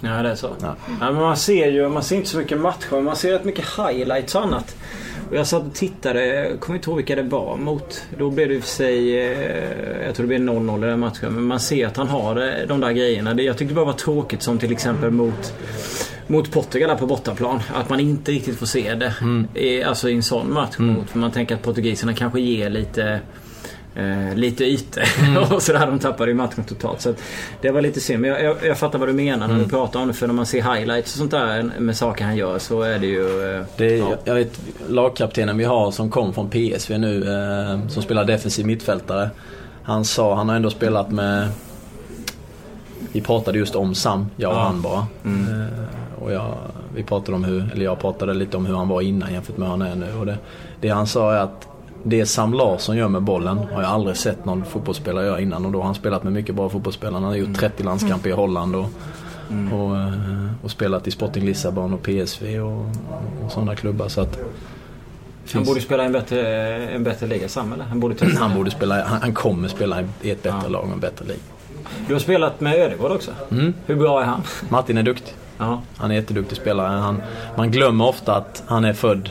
[0.00, 0.50] Ja, det är så.
[0.60, 0.76] Ja.
[1.00, 3.44] Ja, men man ser ju, man ser inte så mycket matcher, men man ser rätt
[3.44, 4.76] mycket highlights och annat.
[5.30, 8.02] Och jag satt och tittade, jag kommer inte ihåg vilka det var mot.
[8.18, 11.00] Då blev det i och för sig, eh, jag tror det blev 0-0 i den
[11.00, 11.34] matchen.
[11.34, 13.42] Men man ser att han har eh, de där grejerna.
[13.42, 15.54] Jag tyckte det bara var tråkigt som till exempel mot
[16.26, 17.60] mot Portugal på bortaplan.
[17.74, 19.14] Att man inte riktigt får se det.
[19.54, 20.78] I, alltså i en sån match.
[20.78, 23.20] Mot, för man tänker att portugiserna kanske ger lite
[23.98, 25.02] eh, lite ytor.
[25.54, 25.86] och sådär.
[25.86, 27.00] De tappade ju matchen totalt.
[27.00, 27.14] Så
[27.60, 28.20] det var lite synd.
[28.20, 30.14] Men jag, jag, jag fattar vad du menar när du pratar om det.
[30.14, 33.06] För när man ser highlights och sånt där med saker han gör så är det
[33.06, 33.54] ju...
[33.56, 34.16] Eh, Det är, ja.
[34.24, 39.30] Jag vet lagkaptenen vi har som kom från PSV nu eh, som spelar defensiv mittfältare.
[39.82, 41.48] Han sa, han har ändå spelat med
[43.12, 44.60] Vi pratade just om Sam, jag och Ja.
[44.62, 45.06] han bara.
[45.24, 46.54] Eh, och jag,
[46.94, 49.68] vi pratade om hur, eller jag pratade lite om hur han var innan jämfört med
[49.68, 50.12] hur han är nu.
[50.20, 50.38] Och det,
[50.80, 51.68] det han sa är att
[52.08, 55.66] det Sam Larsson gör med bollen har jag aldrig sett någon fotbollsspelare göra innan.
[55.66, 57.14] Och då har han spelat med mycket bra fotbollsspelare.
[57.14, 58.84] Han har gjort 30 landskamper i Holland och,
[59.72, 60.12] och, eh,
[60.62, 62.86] och spelat i Sporting Lissabon och PSV och,
[63.44, 64.08] och sådana klubbar.
[64.08, 64.38] Så att,
[65.54, 66.42] Han borde spela i en bättre,
[66.88, 67.84] en bättre liga, Sam eller?
[67.84, 70.68] Han borde han borde spela, han, han kommer spela i ett bättre Ja.
[70.68, 71.38] lag och en bättre liga.
[72.06, 73.30] Du har spelat med Ödegård också.
[73.50, 73.74] Mm.
[73.86, 74.42] Hur bra är han?
[74.68, 75.34] Martin är duktig.
[75.58, 75.80] Ja.
[75.96, 76.88] Han är jätteduktig spelare.
[76.88, 77.22] Han,
[77.56, 79.30] man glömmer ofta att han är född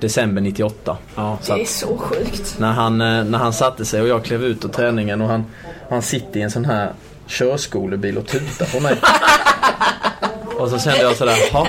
[0.00, 0.96] december 98.
[1.14, 1.38] Ja.
[1.42, 2.54] Så Det är så sjukt.
[2.58, 5.44] när, han, eh, när han satte sig och jag klev ut ur träningen och han,
[5.90, 6.92] han sitter i en sån här
[7.26, 8.96] körskolebil och tutar på mig.
[10.58, 11.68] och så kände jag sådär, "Ha,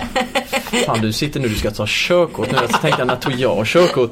[0.86, 2.58] Fan du sitter nu, du ska ta körkort nu.
[2.72, 4.12] Så tänkte jag, när tog jag körkort?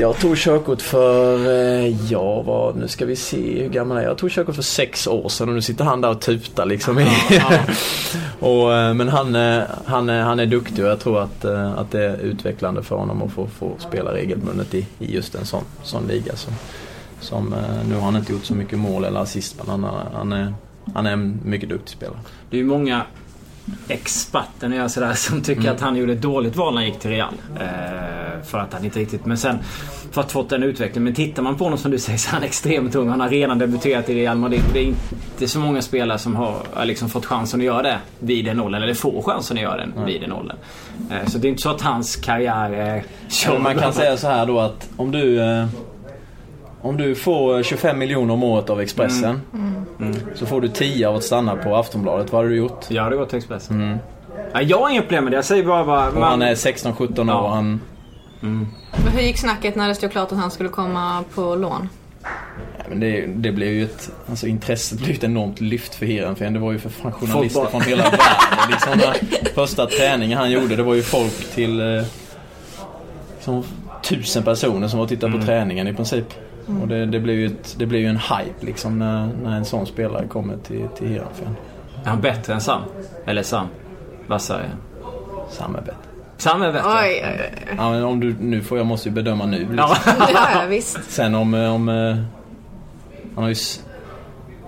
[0.00, 4.10] Jag tog körkort för, eh, ja vad, nu ska vi se hur gammal är jag?
[4.10, 6.98] Jag tog körkort för sex år sedan och nu sitter han där och tutar liksom.
[7.00, 7.06] i-
[8.40, 12.04] och, eh, men han, eh, han, han är duktig och jag tror att, att det
[12.04, 16.06] är utvecklande för honom att få, få spela regelbundet i, i just en sån, sån
[16.06, 16.36] liga.
[16.36, 16.52] Som,
[17.20, 17.54] som,
[17.88, 20.54] nu har han inte gjort så mycket mål eller assist men han, han, är,
[20.94, 22.18] han är en mycket duktig spelare.
[22.50, 23.02] Det är många
[23.88, 25.74] experter när jag sådär som tycker Mm.
[25.74, 27.34] att han gjorde ett dåligt val när han gick till Real.
[27.60, 27.66] Eh,
[28.44, 29.26] för att han inte riktigt...
[29.26, 29.58] Men sen
[30.12, 31.04] för att fått den utvecklingen.
[31.04, 33.08] Men tittar man på honom som du säger så är han extremt ung.
[33.08, 34.62] Han har redan debuterat i Real Madrid.
[34.72, 38.44] Det är inte så många spelare som har liksom fått chansen att göra det vid
[38.44, 38.82] den åldern.
[38.82, 40.56] Eller får chansen att göra den vid den åldern.
[41.10, 44.28] Eh, så det är inte så att hans karriär är Så man kan säga så
[44.28, 45.66] här då att om du eh,
[46.82, 49.40] Om du får 25 miljoner om året av Expressen
[50.34, 52.32] Så får du 10 av att stanna på Aftonbladet.
[52.32, 52.84] Vad hade du gjort?
[52.88, 53.98] Jag hade gått till Expressen.
[54.52, 55.36] Ja, jag har inga problem med det.
[55.36, 56.14] Jag säger bara vad...
[56.14, 57.40] Och han är 16-17 år Ja.
[57.40, 57.80] och han
[58.40, 58.66] Men
[59.12, 61.88] hur gick snacket när det stod klart att han skulle komma på lån?
[62.78, 66.52] ja, men det, det blev ju ett Alltså intresset blev ett enormt lyft för Heerenveen.
[66.52, 68.70] Det var ju för fan journalister bara- från hela världen.
[68.70, 69.12] Liksom
[69.54, 72.02] första träningen han gjorde det var ju folk till eh,
[73.36, 73.64] liksom,
[74.04, 76.24] Tusen personer som var och tittade på träningen i princip.
[76.66, 79.64] Och det, det blev ju ett, det blev ju en hype liksom när, när en
[79.64, 81.56] sån spelare kommer till, till Heerenveen.
[82.04, 82.82] Är han bättre än Sam?
[83.24, 83.66] Eller Sam?
[84.26, 84.70] Vassare?
[85.50, 85.96] Sam är bättre.
[86.36, 86.88] Sam är bättre.
[86.88, 87.74] Oj, oj, oj.
[87.76, 89.58] Ja, men om du, nu får jag måste ju bedöma nu.
[89.58, 89.96] Liksom.
[90.34, 90.62] Ja.
[90.68, 90.98] Visst.
[91.08, 91.54] Sen om...
[91.54, 92.16] eh, om eh,
[93.34, 93.54] han har ju...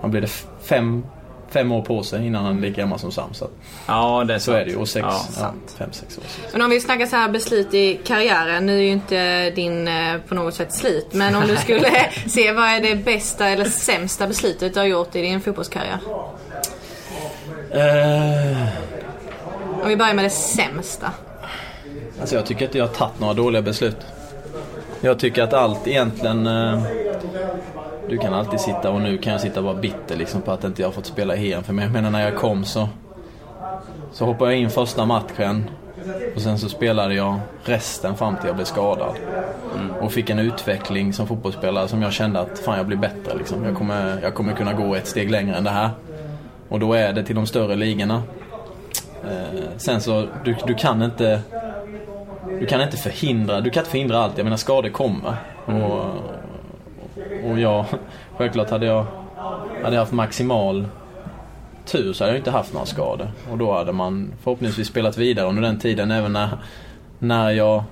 [0.01, 0.31] Han blir det
[0.61, 1.03] fem,
[1.49, 3.33] fem år på sig innan han är lika gammal som Sam.
[3.33, 3.51] Så, att,
[3.87, 4.57] ja, det är så sant.
[4.57, 4.77] är det ju.
[4.77, 5.21] Och sex, Ja.
[5.39, 6.23] ja, fem, sex år.
[6.51, 8.65] Men om vi snackar så här beslut i karriären.
[8.65, 11.07] Nu är ju inte din eh, på något sätt slut.
[11.11, 11.89] Men om du skulle
[12.27, 15.99] se vad är det bästa eller sämsta beslutet du har gjort i din fotbollskarriär?
[17.71, 18.67] Eh,
[19.83, 21.11] Om vi börjar med det sämsta.
[22.19, 23.97] Alltså jag tycker inte jag har tagit några dåliga beslut.
[25.01, 26.47] Jag tycker att allt egentligen...
[26.47, 26.83] Eh,
[28.09, 30.63] du kan alltid sitta och nu kan jag sitta och vara bitter liksom på att
[30.63, 31.63] inte jag har fått spela i EM.
[31.63, 31.85] För mig.
[31.85, 32.89] jag menar när jag kom så...
[34.11, 35.69] Så hoppade jag in första matchen.
[36.35, 39.15] Och sen så spelade jag resten fram till jag blev skadad.
[40.01, 43.63] Och fick en utveckling som fotbollsspelare som jag kände att fan jag blir bättre liksom.
[43.63, 45.89] Jag kommer, jag kommer kunna gå ett steg längre än det här.
[46.69, 48.23] Och då är det till de större ligorna.
[49.23, 51.41] Eh, sen så, du, du kan inte
[52.59, 54.37] du kan inte förhindra, du kan inte förhindra allt.
[54.37, 55.35] Jag menar skador kommer.
[55.65, 56.05] Och,
[57.45, 57.85] och jag,
[58.37, 59.05] självklart hade jag,
[59.83, 60.87] hade jag haft maximal
[61.85, 63.31] tur så hade jag inte haft några skador.
[63.51, 66.49] Och då hade man förhoppningsvis spelat vidare under den tiden även när,
[67.19, 67.83] när jag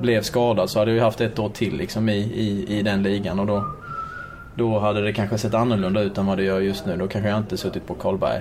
[0.00, 3.02] blev skadad så hade jag ju haft ett år till liksom i, i, i den
[3.02, 3.66] ligan och då,
[4.56, 6.96] då hade det kanske sett annorlunda ut än vad det gör just nu.
[6.96, 8.40] Då kanske jag inte suttit på Karlberg.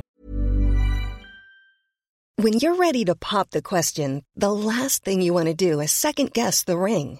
[2.42, 5.92] When you're ready to pop the question, the last thing you want to do is
[5.92, 7.20] second guess the ring.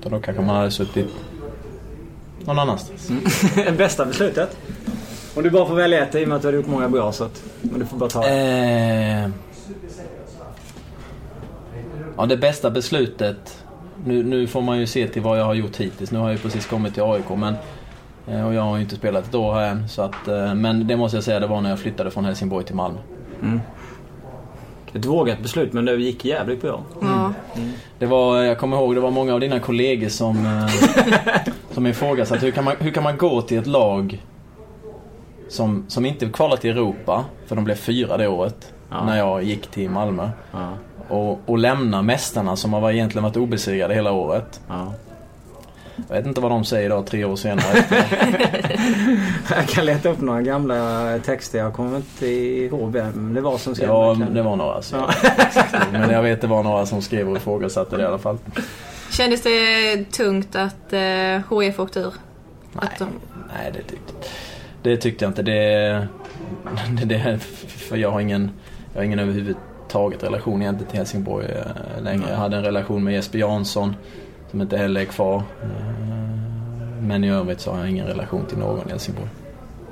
[0.00, 1.06] Utan då kanske man hade suttit
[2.44, 3.10] någon annanstans.
[3.78, 4.56] Bästa beslutet?
[5.34, 7.12] Om du bara får välja ett i och med att du har gjort många bra
[7.12, 7.42] så att...
[7.62, 8.26] Men du får bara ta.
[8.26, 9.28] Eh,
[12.16, 13.64] ja, det bästa beslutet.
[14.04, 16.10] Nu, nu får man ju se till vad jag har gjort hittills.
[16.10, 17.54] Nu har jag ju precis kommit till AIK men,
[18.26, 19.88] eh, och jag har ju inte spelat ett år här än.
[19.88, 22.64] Så att, eh, men det måste jag säga, det var när jag flyttade från Helsingborg
[22.64, 22.98] till Malmö.
[24.94, 26.80] Ett vågat beslut men det gick jävligt bra.
[27.00, 27.32] Ja.
[27.98, 32.44] Det var, jag kommer ihåg, det var många av dina kollegor som, eh, som ifrågasatte
[32.46, 34.22] hur kan, man, hur kan man gå till ett lag
[35.48, 39.04] som, som inte kvalat till Europa, för de blev fyra det året, Ja.
[39.04, 40.30] när jag gick till Malmö.
[40.52, 40.68] Ja,
[41.08, 44.60] Och, och lämna mästarna som har egentligen varit obesegrade hela året.
[44.68, 44.92] ja.
[46.08, 47.84] Jag vet inte vad de säger idag tre år senare.
[49.56, 51.58] Jag kan leta upp några gamla texter.
[51.58, 53.88] Jag kommer inte ihåg vem det var som skrev.
[53.88, 54.82] Ja, det var några.
[54.82, 54.96] Så.
[54.96, 55.10] Ja.
[55.92, 58.38] Men jag vet det var några som skrev och ifrågasatte det i alla fall.
[59.10, 62.12] Kändes det tungt att eh, HIF åkte ur?
[62.72, 63.08] Nej, Att de-
[63.54, 64.12] nej det, tyckte,
[64.82, 65.42] det tyckte jag inte.
[65.42, 66.08] Det,
[66.90, 68.50] det, det, för jag har ingen,
[68.92, 72.24] jag har ingen överhuvudtaget relation egentligen till Helsingborg eh, längre.
[72.30, 73.96] Jag hade en relation med Jesper Jansson
[74.50, 75.36] som inte heller är kvar.
[75.36, 75.68] Eh,
[77.02, 79.28] Men i övrigt så har jag ingen relation till någon i Helsingborg.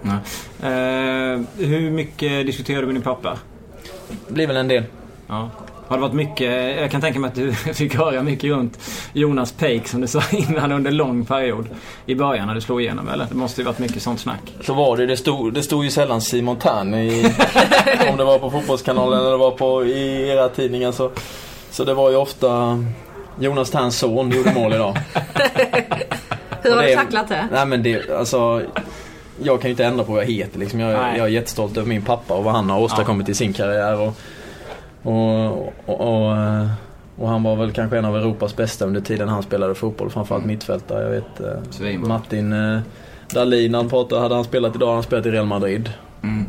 [0.03, 0.17] Nej.
[0.63, 3.39] Eh, hur mycket diskuterade du med din pappa?
[4.29, 4.83] Det blir väl en del.
[5.27, 5.51] Ja.
[5.89, 8.79] Har det varit mycket, jag kan tänka mig att du fick höra mycket runt
[9.13, 11.69] Jonas Peik som du sa innan under lång period.
[12.07, 13.27] I början när du slog igenom eller?
[13.29, 14.55] Det måste ju varit mycket sånt snack.
[14.61, 15.07] Så var det.
[15.07, 17.25] Det stod, det stod ju sällan Simon Tern i,
[18.11, 20.93] om det var på Fotbollskanalen eller det var på, i era tidningar.
[20.93, 21.11] Så,
[21.71, 22.85] så det var ju ofta
[23.39, 24.99] Jonas Terns son gjorde mål idag.
[26.63, 27.49] Hur har du tacklat det?
[27.53, 28.63] Nej men det, alltså.
[29.43, 30.81] Jag kan ju inte ändra på vad jag heter liksom.
[30.81, 31.19] Jag, Nej.
[31.19, 34.01] jag är jättestolt över min pappa och vad han har åstadkommit i sin karriär.
[34.01, 34.15] Och,
[35.03, 35.53] och,
[35.87, 36.67] och, och, eh,
[37.17, 40.11] och han var väl kanske en av Europas bästa under tiden han spelade fotboll.
[40.11, 41.03] Framförallt mittfältare.
[41.03, 42.09] Jag vet eh, Svinbra.
[42.09, 42.81] Martin eh,
[43.31, 45.91] Dahlin, han pratade, hade han spelat idag, han spelat i Real Madrid.
[46.23, 46.47] Mm.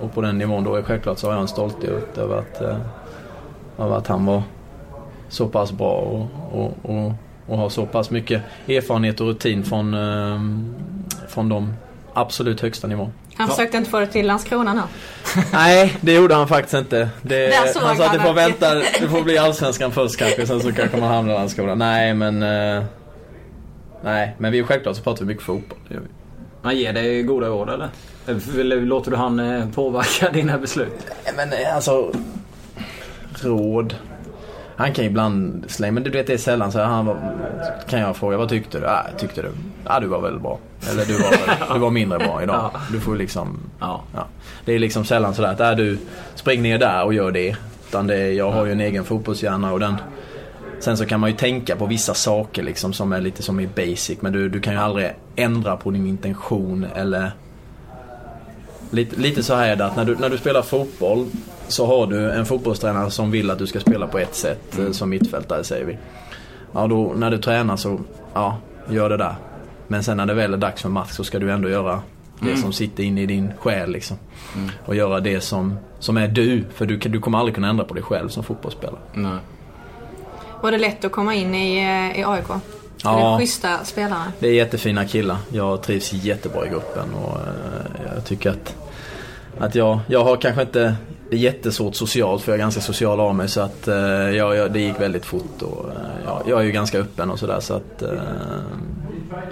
[0.00, 2.76] Och på den nivån då är självklart så har jag en stolthet över att, eh,
[3.78, 4.42] över att han var
[5.28, 7.12] så pass bra och, och, och,
[7.46, 10.40] och har så pass mycket erfarenhet och rutin från, eh,
[11.28, 11.74] från de
[12.14, 13.12] absolut högsta nivån.
[13.36, 14.82] Han försökte inte få det till Landskrona nu.
[15.52, 17.08] Nej, det gjorde han faktiskt inte.
[17.22, 20.46] Det, såg han sa att du han får vänta, du får bli allsvenskan först kanske,
[20.46, 21.74] sen så kanske man hamnar i Landskrona.
[21.74, 22.42] Nej, men...
[22.42, 22.84] eh,
[24.04, 25.78] nej, men vi självklart så pratar vi mycket fotboll.
[25.88, 26.08] Det gör vi.
[26.62, 27.88] Han ger dig goda råd eller?
[28.60, 31.06] Eller låter du han eh, påverka dina beslut?
[31.24, 32.12] Nej, Men eh, alltså...
[33.42, 33.94] Råd.
[34.76, 37.16] Han kan ju ibland slänga, men du vet det är sällan så här, han var,
[37.88, 38.86] kan jag fråga vad tyckte du?
[38.86, 39.48] Ah, tyckte du?
[39.84, 40.58] Ja, du var väl bra.
[40.90, 42.70] Eller du var, väl, du var mindre bra idag.
[42.92, 44.02] Du får liksom, Ja.
[44.14, 44.26] ja.
[44.64, 45.98] Det är liksom sällan sådär att, äh, du
[46.34, 47.56] spring ner där och gör det.
[47.88, 49.96] Utan det jag har ju en egen fotbollshjärna och den,
[50.80, 53.66] Sen så kan man ju tänka på vissa saker liksom som är lite som i
[53.66, 57.30] basic men du, du kan ju aldrig ändra på din intention eller
[58.90, 61.26] Lite, lite så här är det att när du, när du spelar fotboll
[61.68, 64.94] så har du en fotbollstränare som vill att du ska spela på ett sätt mm.
[64.94, 65.98] som mittfältare säger vi.
[66.72, 68.00] Ja då när du tränar så,
[68.34, 68.58] ja,
[68.90, 69.34] gör det där.
[69.88, 72.02] Men sen när det väl är dags för match så ska du ändå göra
[72.40, 72.62] det mm.
[72.62, 74.16] som sitter inne i din själ liksom.
[74.56, 74.70] Mm.
[74.84, 76.64] Och göra det som, som är du.
[76.74, 79.00] För du, du kommer aldrig kunna ändra på dig själv som fotbollsspelare.
[79.12, 79.38] Nej.
[80.62, 82.46] Var det lätt att komma in i, eh, i AIK?
[83.02, 84.32] Ja, är det schyssta spelare?
[84.38, 85.36] Det är jättefina killar.
[85.52, 88.76] Jag trivs jättebra i gruppen och uh, jag tycker att,
[89.58, 90.96] att jag, jag har kanske inte
[91.30, 93.94] det är jättesvårt socialt för jag är ganska social av mig så att uh,
[94.36, 95.92] jag, jag, det gick väldigt fort och uh,
[96.24, 98.02] jag, jag, är ju ganska öppen och sådär så att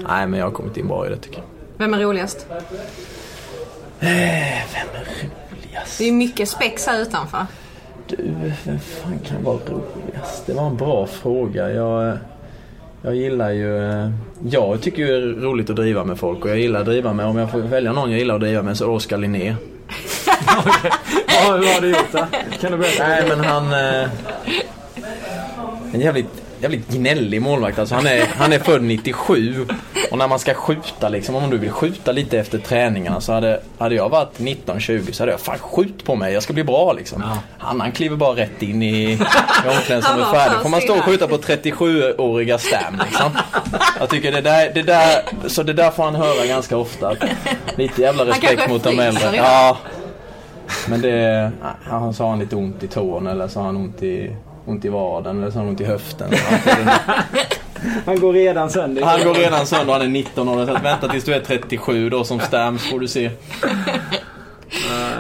[0.09, 1.45] Nej men jag har kommit in bra i det tycker jag.
[1.77, 2.47] Vem är roligast?
[4.01, 5.05] vem är
[5.51, 5.99] roligast?
[5.99, 7.47] Det är mycket spex här utanför.
[8.07, 8.17] Du,
[8.65, 10.47] vem fan kan vara roligast?
[10.47, 11.71] Det var en bra fråga.
[11.71, 12.19] Jag,
[13.03, 13.81] jag gillar ju...
[14.49, 17.13] Jag tycker ju det är roligt att driva med folk och jag gillar att driva
[17.13, 19.19] med, om jag får välja någon jag gillar att driva med så är det Oskar
[19.19, 19.57] Linné.
[20.59, 20.91] Okay.
[21.27, 22.27] ja, hur har du gjort då?
[22.61, 23.09] Kan du berätta?
[23.09, 23.73] Nej men han...
[23.73, 24.09] Eh,
[25.93, 27.79] en jävligt jävligt gnällig målvakt.
[27.79, 29.67] Alltså han, är, han är född 97
[30.11, 33.61] och när man ska skjuta liksom, om du vill skjuta lite efter träningarna så hade,
[33.79, 36.93] hade jag varit 19-20 så hade jag fan skjut på mig, jag ska bli bra
[36.93, 37.23] liksom.
[37.27, 37.39] Ja.
[37.59, 39.19] Han, han kliver bara rätt in i, i
[39.77, 40.63] omklädningsrummet färdig.
[40.63, 43.31] Får man stå och skjuta på 37-åriga Stam liksom.
[44.01, 47.17] Jag tycker det där, det där, så det där får han höra ganska ofta.
[47.77, 49.37] Lite jävla respekt mot de äldre.
[49.37, 49.79] Ja.
[50.89, 51.51] Men det,
[51.83, 54.89] han sa han lite ont i tån eller så har han ont i ont i
[54.89, 56.31] vaden eller så har han ont i höften.
[58.07, 59.03] han går redan sönder.
[59.03, 60.67] Han går redan sönder han är 19 år.
[60.67, 63.31] Så att vänta tills du är 37 då som Stams får du se.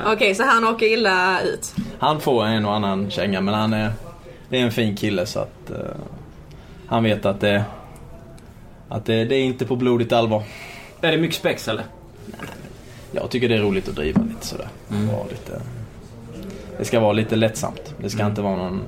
[0.02, 1.74] Okej, okay, så han åker illa ut?
[1.98, 3.92] Han får en och annan känga men han är,
[4.48, 5.76] det är en fin kille så att uh,
[6.86, 7.64] han vet att det,
[8.88, 10.42] att det, det är inte på blodigt allvar.
[11.00, 11.84] Är det mycket spex eller?
[13.14, 14.68] Jag tycker det är roligt att driva lite sådär.
[14.90, 15.08] Mm.
[15.30, 15.60] lite,
[16.78, 17.94] det ska vara lite lättsamt.
[18.00, 18.30] Det ska mm.
[18.30, 18.82] inte vara någon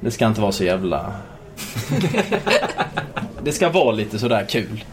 [0.00, 1.12] det ska inte vara så jävla...
[3.42, 4.84] det ska vara lite sådär kul.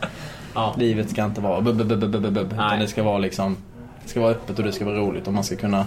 [0.54, 0.76] Ja.
[0.78, 3.58] Livet ska inte vara bub, bub, bub, bub, bub, utan det ska vara liksom...
[4.04, 5.86] Det ska vara öppet och det ska vara roligt och man ska kunna...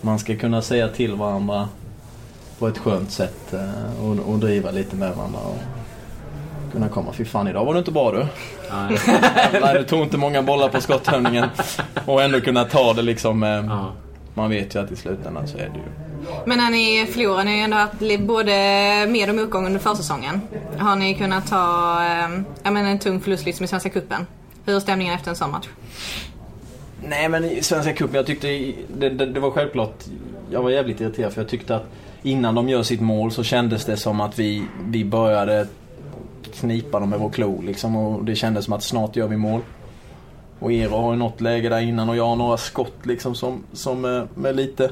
[0.00, 1.68] Man ska kunna säga till varandra
[2.58, 5.40] på ett skönt sätt eh, och, och driva lite med varandra.
[5.40, 5.58] Och
[6.72, 8.26] kunna komma, fy fan idag var du inte bra du.
[8.72, 8.98] Nej.
[9.74, 11.48] Du tog inte många bollar på skotthöjningen.
[12.06, 13.42] Och ändå kunna ta det liksom.
[13.42, 13.86] Eh,
[14.34, 16.08] man vet ju att i slutändan så är det ju
[16.46, 18.52] men när ni förlorar, ni har ju ändå haft både
[19.08, 20.40] med och motgång under försäsongen.
[20.78, 24.26] Har ni kunnat ta eh, jag menar, en tung förlust liksom i Svenska Cupen?
[24.64, 25.68] Hur är stämningen efter en sån match?
[27.04, 28.46] Nej men i Svenska Cupen, jag tyckte
[28.98, 30.04] det, det, det, var självklart.
[30.50, 31.84] Jag var jävligt irriterad för jag tyckte att
[32.22, 35.66] innan de gör sitt mål så kändes det som att vi, vi började
[36.44, 39.60] knipa dem med vår klo liksom och det kändes som att snart gör vi mål.
[40.58, 43.62] Och Eero har ju något läge där innan och jag har några skott liksom som,
[43.72, 44.90] som eh, med lite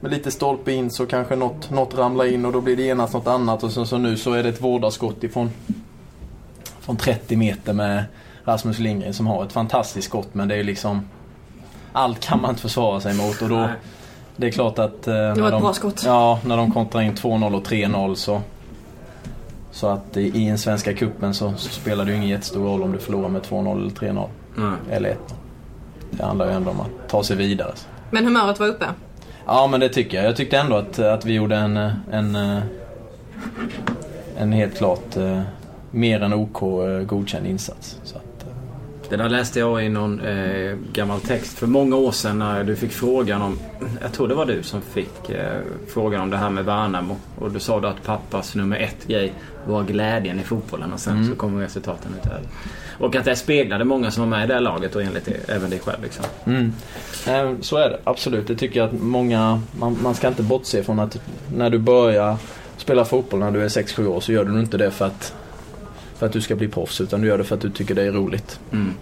[0.00, 3.14] med lite stolpe in så kanske något, något ramlar in och då blir det genast
[3.14, 3.62] något annat.
[3.62, 5.50] Och så, så nu så är det ett vårdarskott ifrån
[6.80, 8.04] från 30 meter med
[8.44, 11.08] Rasmus Lindgren som har ett fantastiskt skott men det är liksom
[11.92, 13.68] allt kan man inte försvara sig mot och då
[14.36, 16.02] det är klart att eh, det var ett de, bra skott.
[16.06, 18.40] Ja, när de kontrar in 2-0 och 3-0 så
[19.74, 22.98] så att i en Svenska Kuppen så, spelar det ju ingen jättestor roll om du
[22.98, 24.28] förlorar med 2-0 eller 3-0.
[24.56, 24.74] Mm.
[24.90, 25.18] Eller 1
[26.10, 27.72] Det handlar ju ändå om att ta sig vidare.
[28.10, 28.86] Men humöret var uppe?
[29.46, 30.26] Ja men det tycker jag.
[30.26, 31.76] Jag tyckte ändå att, att vi gjorde en,
[32.12, 32.36] en,
[34.38, 35.42] en helt klart eh,
[35.90, 37.98] mer än OK eh, godkänd insats.
[38.04, 38.33] Så att.
[39.16, 42.76] Det där läste jag i någon eh, gammal text för många år sedan när du
[42.76, 43.58] fick frågan om,
[44.02, 47.16] jag tror det var du som fick eh, frågan om det här med Värnamo.
[47.38, 49.32] Och du sa då att pappas nummer ett grej
[49.66, 51.28] var glädjen i fotbollen och sen mm.
[51.28, 52.40] så kommer resultaten ut här.
[52.98, 55.48] Och att det speglade många som var med i det här laget och enligt det,
[55.48, 56.02] även dig själv.
[56.02, 56.24] Liksom.
[56.44, 56.72] Mm.
[57.28, 58.46] Eh, så är det absolut.
[58.46, 61.20] Det tycker jag att många, man, man ska inte bortse från att
[61.54, 62.36] när du börjar
[62.76, 65.34] spela fotboll när du är 6-7 år så gör du inte det för att,
[66.14, 68.02] för att du ska bli proffs utan du gör det för att du tycker det
[68.02, 68.60] är roligt.
[68.72, 68.94] Mm.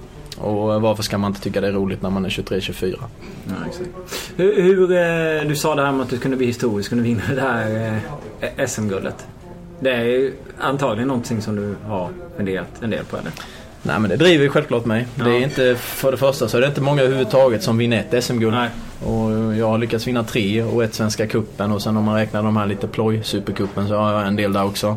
[0.42, 2.96] Och varför ska man inte tycka det är roligt när man är 23-24?
[3.44, 3.52] Ja,
[4.36, 7.22] hur, hur, eh, du sa det här med att du kunde bli historisk, kunde vinna
[7.34, 8.00] det här
[8.40, 9.26] eh, SM-guldet.
[9.80, 13.32] Det är ju antagligen någonting som du har funderat en del på eller?
[13.82, 15.06] Nej men det driver ju självklart mig.
[15.14, 15.24] Ja.
[15.24, 18.24] Det är inte, för det första så är det inte många överhuvudtaget som vinner ett
[18.24, 18.56] SM-guld.
[19.04, 22.42] Och jag har lyckats vinna tre och ett Svenska Kuppen och sen om man räknar
[22.42, 24.96] de här lite ploj Supercupen så har jag en del där också.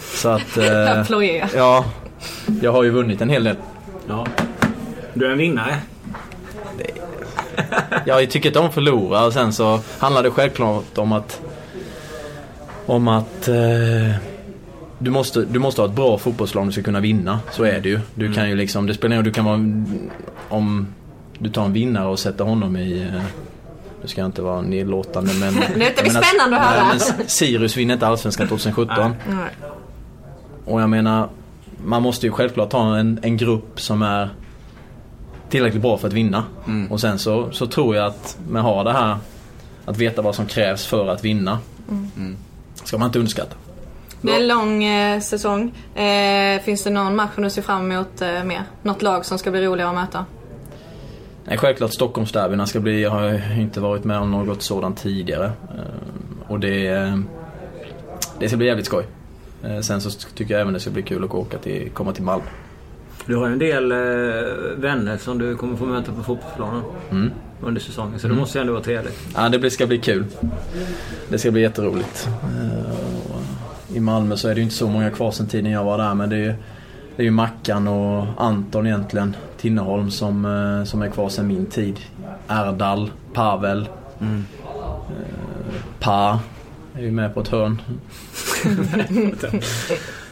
[0.00, 0.56] Så att...
[0.58, 1.46] Eh.
[1.54, 1.84] Ja.
[2.62, 3.56] Jag har ju vunnit en hel del.
[4.08, 4.26] Ja.
[5.18, 5.76] Du är en vinnare.
[6.78, 6.90] Det...
[8.06, 11.40] Jag tycker inte om att förlora och sen så handlar det självklart om att
[12.86, 14.16] om att eh,
[14.98, 17.40] du, måste, du måste ha ett bra fotbollslag om du ska kunna vinna.
[17.50, 18.00] Så är det ju.
[18.14, 19.84] Du kan ju liksom, det spelar ingen roll, du kan vara,
[20.48, 20.86] om
[21.38, 23.22] du tar en vinnare och sätter honom i eh,
[24.02, 25.54] nu ska jag inte vara nedlåtande men...
[25.54, 26.88] Det blir jag menar, spännande att höra.
[26.88, 29.14] nej, men Sirius vinner inte Allsvenskan 2017.
[29.28, 29.48] Nej.
[30.64, 31.28] Och jag menar,
[31.84, 34.28] man måste ju självklart ha en, en grupp som är
[35.50, 36.44] tillräckligt bra för att vinna.
[36.66, 36.92] Mm.
[36.92, 39.16] Och sen så, så tror jag att man har det här
[39.84, 41.58] att veta vad som krävs för att vinna.
[41.88, 42.36] Mm.
[42.84, 43.56] Ska man inte underskatta.
[44.22, 45.74] Det är en lång eh, säsong.
[45.94, 48.62] Eh, finns det någon match som du ser fram emot eh, mer?
[48.82, 50.24] Något lag som ska bli roligare att möta?
[51.44, 55.44] Nej, självklart Stockholmsderbyna ska bli, jag har inte varit med om något sådant tidigare.
[55.46, 57.18] Eh, Och det, eh,
[58.38, 59.04] det ska bli jävligt skoj.
[59.64, 62.22] Eh, Sen så tycker jag även det ska bli kul att åka till, komma till
[62.22, 62.44] Malmö.
[63.28, 63.98] Du har ju en del eh,
[64.76, 67.30] vänner som du kommer få möta på fotbollsplanen Mm.
[67.62, 68.18] under säsongen.
[68.18, 69.18] Så det måste ju ändå vara trevligt.
[69.34, 70.24] Ja, det ska bli kul.
[71.28, 72.28] Det ska bli jätteroligt.
[72.42, 75.98] Eh, I Malmö så är det ju inte så många kvar sen tiden jag var
[75.98, 76.54] där men det är ju,
[77.16, 81.66] det är ju Mackan och Anton egentligen, Tinnerholm som, eh, som är kvar sen min
[81.66, 82.00] tid.
[82.48, 83.88] Erdal, Pavel,
[84.20, 84.44] Mm.
[86.00, 86.40] Pa
[86.94, 87.82] är ju med på ett hörn.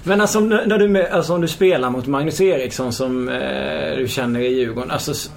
[0.06, 4.40] Men alltså när du, alltså om du spelar mot Magnus Eriksson som eh, du känner
[4.40, 4.90] i Djurgården.
[4.90, 5.30] Alltså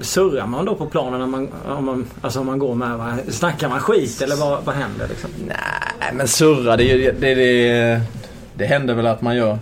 [0.00, 2.98] surrar man då på planen när man, om man, alltså om man går med?
[2.98, 3.18] Va?
[3.28, 5.30] Snackar man skit eller vad, vad händer liksom?
[5.46, 8.00] Nej men surra, det, det, det, det,
[8.54, 9.58] det händer väl att man gör.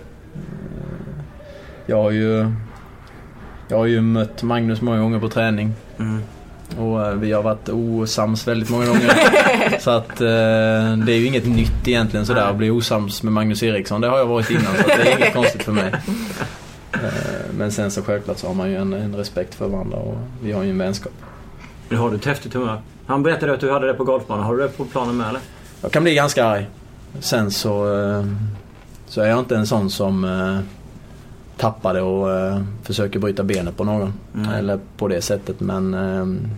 [1.86, 2.52] Jag har ju
[3.68, 5.72] Jag har ju mött Magnus många gånger på träning.
[5.98, 6.22] Mm.
[6.76, 9.12] Och eh, vi har varit osams väldigt många gånger.
[9.80, 10.26] så att eh,
[11.06, 14.00] det är ju inget nytt egentligen sådär att bli osams med Magnus Eriksson.
[14.00, 15.92] Det har jag varit innan så att det är inget konstigt för mig.
[16.92, 20.18] Eh, men sen så självklart så har man ju en, en respekt för varandra och
[20.42, 21.12] vi har ju en vänskap.
[21.88, 22.80] Nu har du ett häftigt humör.
[23.06, 24.44] Han berättade att du hade det på golfbanan.
[24.44, 25.40] Har du det på planen med eller?
[25.80, 26.66] Jag kan bli ganska arg.
[27.20, 28.26] Sen så, eh,
[29.06, 30.58] så är jag inte en sån som eh,
[31.58, 34.12] tappar det och eh, försöker bryta benet på någon.
[34.34, 34.48] Mm.
[34.48, 36.50] Eller på det sättet men eh,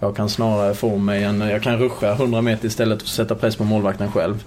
[0.00, 3.56] jag kan snarare få mig en, jag kan ruscha 100 meter istället och sätta press
[3.56, 4.44] på målvakten själv.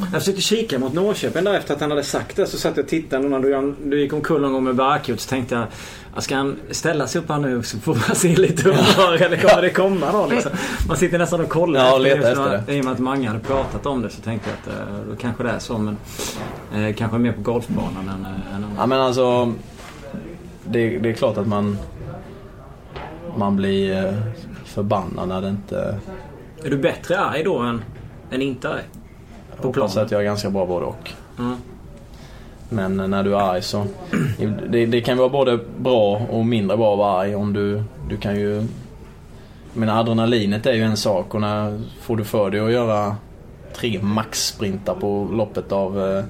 [0.00, 2.46] Jag försökte kika mot Norrköping där efter att han hade sagt det.
[2.46, 5.20] Så satt jag och tittade när du, gick omkull någon gång med Barkut.
[5.20, 5.64] Så tänkte jag,
[6.14, 9.36] "Ja, ska han ställa sig upp här nu så får man se lite humör eller
[9.36, 10.52] kommer det komma då liksom?
[10.88, 12.74] Man sitter nästan och kollar Ja, och letar efter det.
[12.74, 15.16] I och med att Mange hade pratat om det så tänkte jag att eh, då
[15.16, 15.78] kanske det är så.
[15.78, 15.96] Men
[16.74, 19.52] eh, kanske mer på golfbanan än, eh, än Ja men alltså
[20.64, 21.78] det, det är klart att man
[23.36, 24.14] man blir eh,
[24.64, 25.98] förbannad när det inte...
[26.64, 27.82] Är du bättre arg då än,
[28.30, 28.82] än inte arg?
[29.58, 30.04] Jag På planen?
[30.04, 31.10] att jag är ganska bra både och.
[31.38, 31.56] Mm.
[32.68, 33.86] Men när du är arg så...
[34.68, 37.82] Det, det kan vara både bra och mindre bra att vara arg om du...
[38.08, 38.54] Du kan ju...
[39.72, 43.16] Jag menar adrenalinet är ju en sak och när får du för dig att göra
[43.74, 46.24] tre maxsprintar på loppet av eh,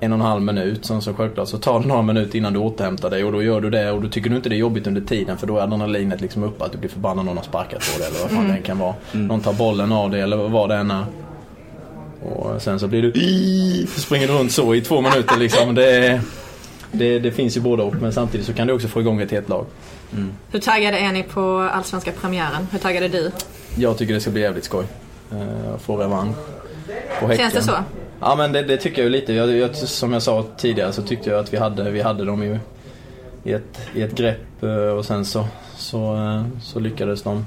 [0.00, 0.84] en och en halv minut.
[0.84, 3.60] Sen så självklart så tar det några minuter innan du återhämtar dig och då gör
[3.60, 5.62] du det och då tycker du inte det är jobbigt under tiden för då är
[5.62, 8.48] adrenalinet liksom uppe att du blir förbannad någon har sparkat på dig eller vad fan
[8.48, 8.94] det än kan vara.
[9.12, 11.04] Någon tar bollen av dig eller vad det än är.
[12.22, 15.74] Och sen så blir du springer du runt så i två minuter liksom.
[15.74, 16.20] Det,
[16.92, 19.30] det, det finns ju både och men samtidigt så kan du också få igång ett
[19.30, 19.66] helt lag.
[20.50, 22.66] Hur taggade är ni på allsvenska premiären?
[22.72, 23.30] Hur taggade du?
[23.76, 24.84] Jag tycker det ska bli jävligt skoj.
[25.32, 26.36] Uh, få revansch.
[27.36, 27.72] Känns det så?
[28.20, 29.32] Ja men det, det tycker jag ju lite.
[29.32, 32.42] Jag, jag, som jag sa tidigare så tyckte jag att vi hade, vi hade dem
[32.42, 32.58] ju
[33.44, 35.46] i ett, i ett grepp eh, och sen så,
[35.76, 37.46] så, eh, så lyckades de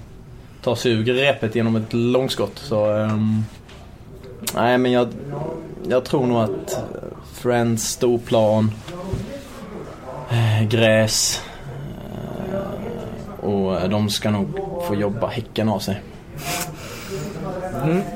[0.64, 2.60] ta sig ur greppet genom ett långskott.
[2.60, 3.44] Så, ehm,
[4.56, 5.08] nej men jag,
[5.88, 6.80] jag tror nog att eh,
[7.34, 8.72] Friends, storplan,
[10.32, 11.42] eh, gräs
[12.52, 16.02] eh, och de ska nog få jobba häcken av sig.
[17.84, 17.98] Mm.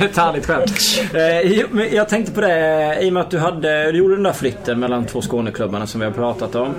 [0.00, 1.92] Ett härligt skämt.
[1.92, 4.80] Jag tänkte på det i och med att du, hade, du gjorde den där flytten
[4.80, 6.74] mellan två Skåneklubbarna som vi har pratat om.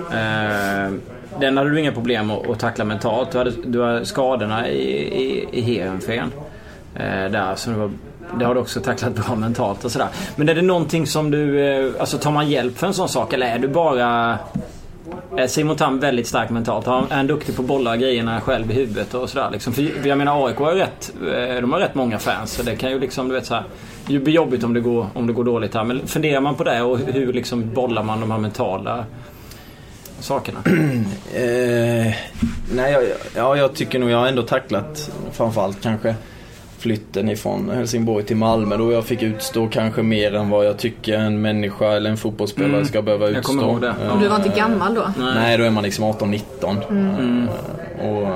[1.40, 3.30] Den hade du inga problem att, tackla mentalt.
[3.30, 4.82] Du hade, du hade skadorna i,
[5.22, 6.32] i, i Heerenveen.
[7.30, 7.90] Där, som du var,
[8.38, 10.08] det har du också tacklat bra mentalt och sådär.
[10.36, 11.60] Men är det någonting som du...
[11.60, 14.38] Eh, alltså tar man hjälp för en sån sak eller är du bara...
[15.36, 16.86] Är Simon Tam väldigt stark mentalt?
[16.86, 19.72] Han är han duktig på att bolla grejerna själv i huvudet och sådär liksom?
[19.72, 22.76] För jag menar AIK har ju rätt, eh, de har rätt många fans så det
[22.76, 23.64] kan ju liksom, du vet såhär.
[24.06, 25.84] Det blir jobbigt om det, går, om det går dåligt här.
[25.84, 29.04] Men funderar man på det och hur liksom bollar man de här mentala
[30.20, 30.58] sakerna?
[31.34, 32.14] Eh,
[32.74, 33.02] nej, jag,
[33.36, 36.14] ja, jag tycker nog jag har ändå tacklat framförallt kanske
[36.80, 41.18] flytten ifrån Helsingborg till Malmö då jag fick utstå kanske mer än vad jag tycker
[41.18, 43.52] en människa eller en fotbollsspelare Mm, ska behöva jag utstå.
[43.52, 43.94] kommer ihåg det.
[44.04, 45.12] Eh, Och du var inte gammal då?
[45.18, 46.76] Nej, då är man liksom 18-19.
[46.90, 47.48] Mm.
[48.00, 48.28] Eh, och,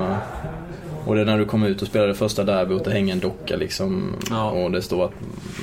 [1.07, 3.13] Och det är när du kommer ut och spelar det första derbyt och det hänger
[3.13, 4.13] en docka liksom.
[4.29, 4.49] Ja.
[4.51, 5.11] Och det står att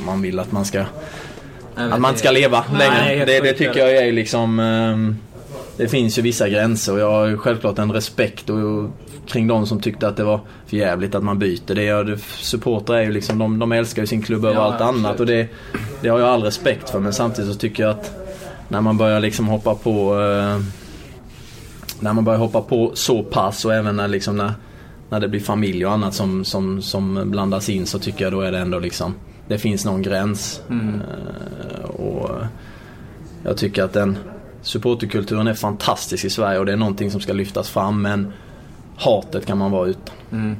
[0.06, 3.24] man vill att man ska, Jag att man inte ska leva Nej, längre.
[3.24, 4.58] Det, det tycker jag är liksom...
[5.82, 8.90] det finns ju vissa gränser och jag har självklart en respekt och,
[9.26, 11.74] kring de som tyckte att det var för jävligt att man byter.
[11.74, 14.80] Det det- supportrar är ju liksom, de, de älskar ju sin klubb över Ja, allt
[14.80, 15.06] absolut.
[15.06, 15.48] annat och det,
[16.00, 17.00] det har jag all respekt för.
[17.00, 18.10] Men samtidigt så tycker jag att
[18.68, 20.60] när man börjar liksom hoppa på eh,
[22.00, 24.52] när man börjar hoppa på så pass och även när, liksom när,
[25.10, 28.40] när det blir familj och annat som, som, som blandas in så tycker jag då
[28.40, 29.14] är det ändå liksom
[29.48, 30.62] Det finns någon gräns.
[30.70, 32.30] Eh, och
[33.44, 34.18] Jag tycker att den
[34.62, 38.32] supporterkulturen är fantastisk i Sverige och det är någonting som ska lyftas fram men
[38.96, 40.14] hatet kan man vara utan.
[40.32, 40.56] Mm.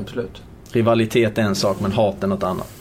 [0.00, 0.42] Absolut.
[0.72, 2.72] Rivalitet är en sak men hat är något annat.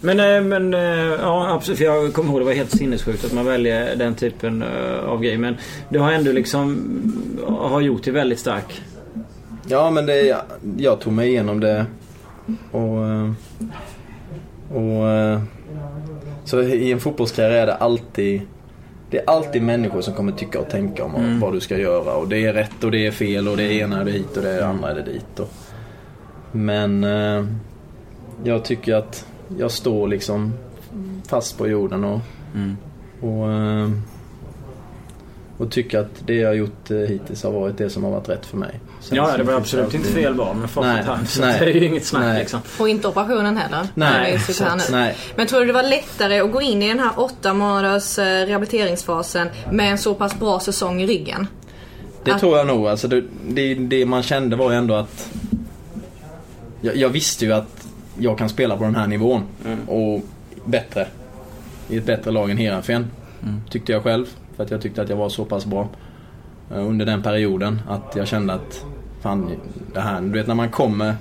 [0.00, 1.78] Men, eh, men eh, ja absolut.
[1.78, 5.22] För jag kommer ihåg det var helt sinnessjukt att man väljer den typen eh, av
[5.22, 5.38] grej.
[5.38, 5.56] Men
[5.88, 6.82] du har ändå liksom
[7.46, 8.82] har gjort dig väldigt stark.
[9.68, 10.36] Ja men det,
[10.76, 11.86] jag tog mig igenom det
[12.70, 12.98] och,
[14.76, 15.40] och
[16.44, 18.42] så i en fotbollskarriär är det alltid
[19.10, 22.28] det är alltid människor som kommer tycka och tänka om vad du ska göra och
[22.28, 24.66] det är rätt och det är fel och det ena är det hit och det
[24.66, 25.40] andra är det dit.
[25.40, 25.48] Och,
[26.52, 27.46] men eh,
[28.44, 29.26] jag tycker att
[29.58, 30.52] jag står liksom
[31.28, 32.20] fast på jorden och,
[33.20, 33.90] och, eh,
[35.58, 38.28] och tycker att det jag har gjort eh, hittills har varit det som har varit
[38.28, 38.80] rätt för mig.
[39.10, 41.28] Ja, det var absolut inte fel val med facit Nej, hand.
[41.28, 41.58] Så nej.
[41.60, 42.38] det är ju inget snack Nej.
[42.38, 42.60] liksom.
[42.78, 43.86] Och inte operationen heller.
[43.94, 45.16] Nej, så- nej.
[45.36, 48.24] Men tror du det var lättare att gå in i den här åtta månaders eh,
[48.46, 51.46] rehabiliteringsfasen med en så pass bra säsong i ryggen?
[52.24, 52.88] Det Att- tror jag nog.
[52.88, 55.28] Alltså det, det, det man kände var ju ändå att
[56.80, 57.86] jag, jag visste ju att
[58.18, 59.42] jag kan spela på den här nivån.
[59.86, 60.22] Och
[60.64, 61.06] bättre.
[61.88, 63.10] I ett bättre lag än Heerenveen.
[63.70, 64.26] Tyckte jag själv.
[64.56, 65.88] För att jag tyckte att jag var så pass bra.
[66.70, 67.80] Eh, Under den perioden.
[67.88, 68.84] Att jag kände att
[69.22, 69.50] fan
[69.94, 70.20] det här.
[70.20, 71.14] Du vet när man kommer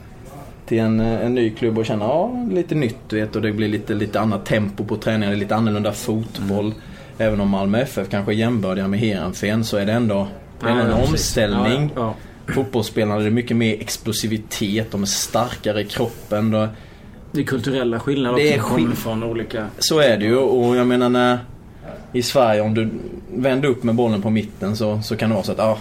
[0.65, 3.67] till en, eh, en ny klubb och känner ja, lite nytt vet och det blir
[3.67, 6.73] lite, lite annat tempo på träningen, lite annorlunda fotboll.
[7.17, 10.27] Även om Malmö FF kanske är jämbördiga med Heerenveen så är det ändå
[10.61, 11.91] Ja, en ja, omställning.
[11.95, 12.13] Ja,
[12.47, 16.51] Fotbollsspelarna, det är mycket mer explosivitet, de är starkare i kroppen.
[16.51, 16.67] Då,
[17.31, 19.67] Det är kulturella skillnader Det är också skill- från olika...
[19.79, 21.37] så är det ju och jag menar när
[22.13, 22.89] i Sverige om du
[23.33, 25.77] vänder upp med bollen på mitten så, så kan det vara så att ja,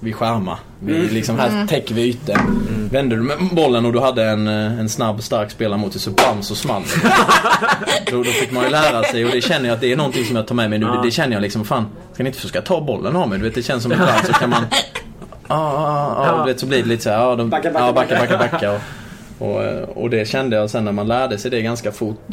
[0.00, 0.58] vi skärmar.
[0.80, 2.36] Vi liksom, här täcker vi ytor.
[2.90, 6.00] Vänder du med bollen och du hade en, eh, en snabb stark spelare mot dig
[6.00, 6.82] så bam så small
[8.10, 10.24] då, då fick man ju lära sig och det känner jag att det är någonting
[10.24, 10.86] som jag tar med mig nu.
[10.86, 13.38] Det, det känner jag liksom, fan ska ni inte försöka ta bollen av mig?
[13.38, 14.64] Du vet det känns som ibland så kan man
[15.48, 17.70] Ja, ah, ah, ah, du vet, så blir det lite så här, ja, de, Backa,
[17.70, 18.72] backa, ja, backa, backa, backa.
[18.72, 18.80] Och,
[19.48, 19.62] och,
[20.02, 22.28] och det kände jag sen när man lärde sig det ganska fort.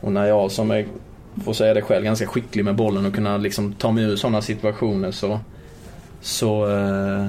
[0.00, 0.86] Och när jag som är,
[1.44, 4.42] får säga det själv, ganska skicklig med bollen och kunna liksom ta mig ur sådana
[4.42, 5.40] situationer så,
[6.20, 7.26] så, eh,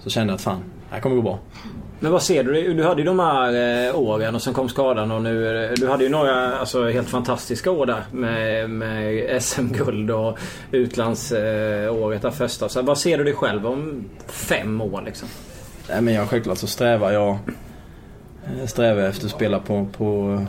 [0.00, 1.38] så kände jag att fan, det här kommer gå bra.
[2.00, 2.74] Men vad ser du?
[2.74, 5.74] Du hade ju de här eh, åren och sen kom skadan och nu...
[5.76, 10.38] Du hade ju några alltså, helt fantastiska år där med, med SM-guld och
[10.70, 12.68] utlandsåret där första.
[12.68, 15.28] Så vad ser du dig själv om fem år liksom?
[15.88, 17.38] Nej, men jag, självklart så strävar jag
[18.44, 20.40] eh, strävar efter att spela på, på,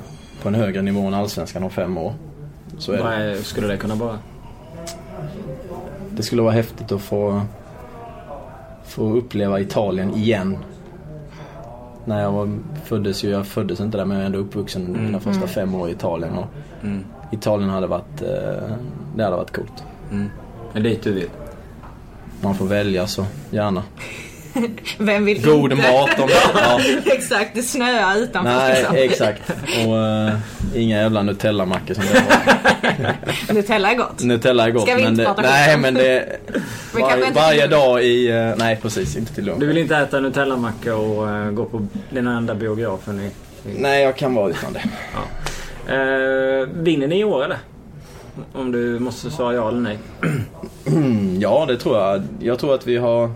[0.41, 2.13] på en högre nivå än Allsvenskan om fem år.
[2.79, 3.03] Så är det.
[3.03, 4.19] Vad är, skulle det kunna vara?
[6.09, 7.41] Det skulle vara häftigt att få,
[8.85, 10.57] få uppleva Italien igen.
[12.05, 15.19] När jag var, föddes ju, jag föddes inte där men jag är ändå uppvuxen mina
[15.19, 16.37] första fem år i Italien.
[16.37, 16.47] Och
[17.31, 18.75] Italien hade varit, eh,
[19.15, 19.83] det hade varit coolt.
[20.73, 21.29] Det är dit du vill.
[22.41, 23.83] Man får välja så gärna.
[24.97, 25.91] Vem vill God inte?
[25.91, 26.79] mat om ja.
[27.05, 28.51] Exakt, det snöar utanför.
[28.51, 28.95] Nej, liksom.
[28.95, 29.51] exakt.
[29.87, 30.37] Och eh,
[30.75, 33.53] inga jävla Nutella-mackor som det var.
[33.53, 34.23] Nutella är gott.
[34.23, 35.81] Nutella är gott Ska vi men inte det, prata nej skit om?
[35.81, 36.39] men det
[36.93, 39.59] Men kanske varje, dag i, eh, nej precis inte till lunch.
[39.59, 43.25] Du vill inte äta Nutella-macka och eh, gå på den enda biografen i...
[43.69, 44.81] i Nej jag kan vara utan det.
[45.93, 47.57] Eh, vinner ni i år eller?
[48.53, 49.97] Om du måste svara ja eller nej.
[51.39, 52.23] Ja, det tror jag.
[52.39, 53.31] Jag tror att vi har...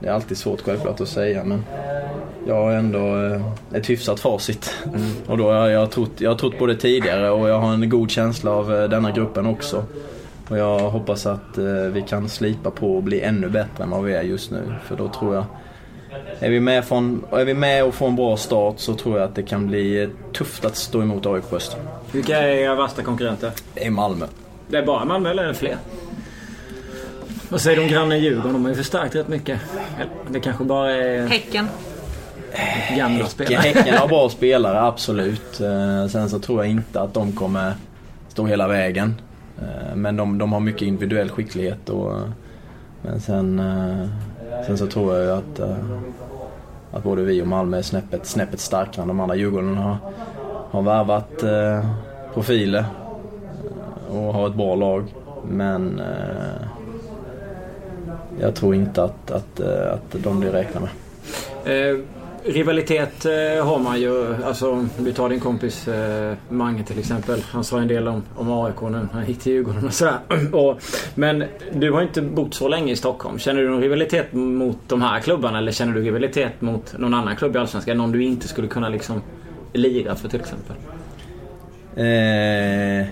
[0.00, 1.64] Det är alltid svårt självklart att säga men
[2.46, 4.74] jag har ändå eh, ett hyfsat facit.
[5.26, 7.88] Och då har jag, trott, jag har trott på det tidigare och jag har en
[7.88, 9.84] god känsla av eh, denna gruppen också.
[10.48, 14.04] Och jag hoppas att eh, vi kan slipa på och bli ännu bättre än vad
[14.04, 14.74] vi är just nu.
[14.84, 15.44] För då tror jag...
[16.38, 19.28] Är vi med, från, är vi med och får en bra start så tror jag
[19.28, 21.80] att det kan bli tufft att stå emot AIK Öster.
[22.12, 23.50] Vilka är era värsta konkurrenter?
[23.74, 24.26] Det är Malmö.
[24.68, 25.76] Det är bara Malmö eller är det fler?
[27.48, 28.52] Vad säger de grannen Djurgården?
[28.52, 29.60] De har ju förstärkt rätt mycket.
[30.28, 31.68] Det kanske bara är Häcken.
[32.96, 33.56] Gamla spelare.
[33.60, 35.60] häcken har bra spelare, absolut.
[35.60, 37.74] Eh, Sen så tror jag inte att de kommer
[38.28, 39.14] stå hela vägen.
[39.58, 41.88] Eh, Men de, de har mycket individuell skicklighet.
[41.88, 42.12] Och,
[43.02, 44.08] men sen, eh,
[44.66, 45.60] sen så tror jag ju att,
[46.92, 49.36] att både vi och Malmö är snäppet, snäppet starkare än de andra.
[49.36, 49.96] Djurgården har,
[50.70, 51.44] har värvat
[52.34, 52.84] profiler
[54.10, 55.04] och har ett bra lag.
[55.48, 56.00] Men
[58.40, 62.02] jag tror inte att, att, att de blir räknade med.
[62.44, 64.44] Eh, rivalitet eh, har man ju.
[64.44, 67.40] Alltså, vi tar din kompis eh, Mange till exempel.
[67.50, 69.08] Han sa en del om, om AIK nu.
[69.12, 70.18] Han gick till Djurgården och sådär.
[70.52, 70.80] och,
[71.14, 73.38] men du har inte bott så länge i Stockholm.
[73.38, 75.58] Känner du någon rivalitet mot de här klubbarna?
[75.58, 77.96] Eller känner du rivalitet mot någon annan klubb i Allsvenskan?
[77.96, 79.22] Någon du inte skulle kunna liksom
[79.72, 80.76] lira för till exempel?
[81.96, 83.08] Eh,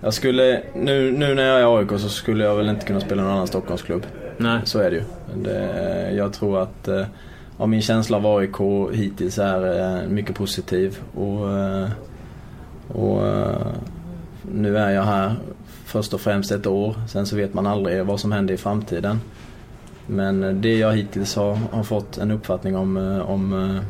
[0.00, 3.22] jag skulle, nu, nu när jag är AIK så skulle jag väl inte kunna spela
[3.22, 4.06] någon annan Stockholmsklubb.
[4.36, 4.60] Nej.
[4.64, 5.02] Så är det ju.
[5.34, 7.04] Det, jag tror att eh,
[7.60, 8.56] ja, min känsla av AIK
[8.92, 10.98] hittills är eh, mycket positiv.
[11.14, 11.88] Och, eh,
[12.88, 13.66] och eh,
[14.42, 15.34] nu är jag här
[15.84, 16.94] först och främst ett år.
[17.08, 19.20] Sen så vet man aldrig vad som händer i framtiden.
[20.06, 22.96] Men det jag hittills har, har fått en uppfattning om,
[23.26, 23.80] om,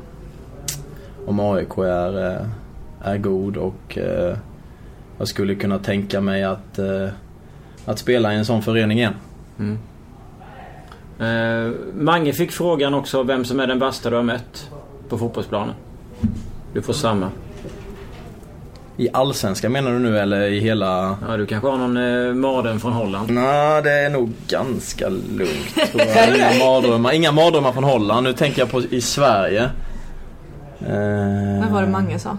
[1.27, 2.47] om AIK är,
[3.03, 3.99] är god och
[5.19, 6.79] jag skulle kunna tänka mig att,
[7.85, 9.15] att spela i en sån förening igen.
[9.59, 9.79] Mm.
[11.21, 14.71] Eh, Mange fick frågan också vem som är den bästa du har mött
[15.09, 15.75] på fotbollsplanen.
[16.73, 17.31] Du får samma.
[18.97, 21.17] I allsvenska menar du nu eller i hela...
[21.29, 23.31] Ja, du kanske har någon eh, mardröm från Holland?
[23.31, 26.37] Nej, det är nog ganska lugnt tror jag.
[26.37, 28.25] Inga mardrömmar, inga mardrömmar från Holland.
[28.25, 29.63] Nu tänker jag på i Sverige.
[30.81, 31.61] Eh...
[31.61, 32.37] Vad var det Mange sa?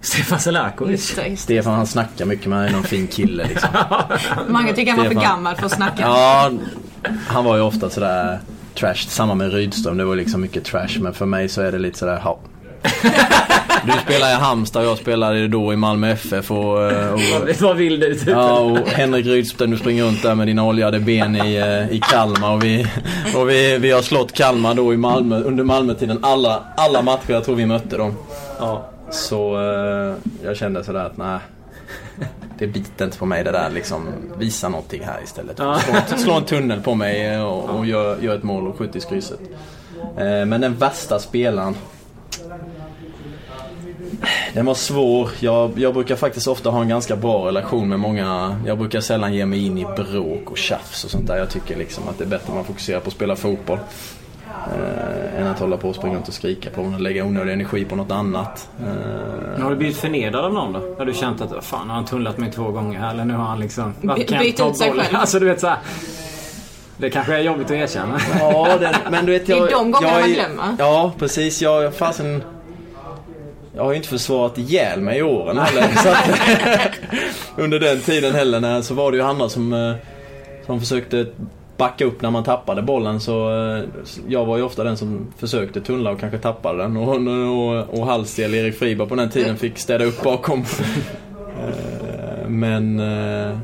[0.00, 1.18] Stefan Selakovic.
[1.36, 3.68] Stefan han snackar mycket med någon fin kille liksom.
[4.48, 6.02] Mange tycker han var för gammal för att snacka.
[6.02, 6.50] Ja,
[7.26, 8.38] han var ju ofta sådär
[8.74, 8.94] trash.
[8.94, 11.00] Samma med Rydström, det var liksom mycket trash.
[11.00, 12.38] Men för mig så är det lite sådär, ja.
[13.86, 16.92] Du spelar i Halmstad och jag spelade då i Malmö FF och...
[16.92, 17.20] Eh, och
[17.60, 18.14] Vad vill du?
[18.14, 18.28] Typ?
[18.28, 22.00] Ja, och Henrik Rydström, du springer runt där med dina oljade ben i, eh, i
[22.10, 22.86] Kalmar och vi,
[23.36, 26.18] och vi, vi har slått Kalmar då i Malmö, under Malmötiden.
[26.22, 28.14] Alla, alla matcher jag tror vi mötte dem.
[28.58, 28.90] Ja.
[29.10, 31.38] Så eh, jag kände sådär att nej.
[32.58, 34.06] Det biter inte på mig det där liksom.
[34.38, 35.58] Visa någonting här istället.
[35.58, 35.78] Ja.
[35.78, 39.00] Slå, slå, en tunnel på mig och, och gör, gör ett mål och skjut i
[39.00, 39.40] krysset.
[40.16, 41.74] Eh, men den värsta spelaren.
[44.54, 45.30] Den var svår.
[45.40, 48.60] Jag, jag brukar faktiskt ofta ha en ganska bra relation med många.
[48.66, 51.36] Jag brukar sällan ge mig in i bråk och tjafs och sånt där.
[51.36, 53.78] Jag tycker liksom att det är bättre att man fokuserar på att spela fotboll.
[54.74, 57.84] Eh, än att hålla på och springa runt och skrika på och lägga onödig energi
[57.84, 58.68] på något annat.
[58.80, 59.62] Eh.
[59.62, 60.94] Har du blivit förnedrad av någon då?
[60.98, 63.44] Har du känt att fan har han tunnlat mig två gånger här eller nu har
[63.44, 63.94] han liksom...
[64.16, 65.16] Bytt ut sig själv?
[65.16, 65.78] Alltså du vet såhär.
[66.96, 68.20] Det kanske är jobbigt att erkänna.
[68.40, 69.58] Ja, det, men du vet jag...
[69.58, 70.76] Det är de gångerna man glömmer.
[70.78, 71.62] Ja, precis.
[71.62, 72.42] Jag, fasen...
[73.74, 75.88] Jag har ju inte försvarat ihjäl mig i åren heller.
[76.02, 76.30] så att,
[77.56, 79.94] under den tiden heller när, så var det ju andra som, eh,
[80.66, 81.26] som försökte
[81.76, 83.84] backa upp när man tappade bollen så eh,
[84.28, 86.96] jag var ju ofta den som försökte tunnla och kanske tappade den.
[86.96, 90.64] Och, och, och Hallstel, Erik Friberg på den tiden fick städa upp bakom.
[91.60, 93.58] Eh, men eh,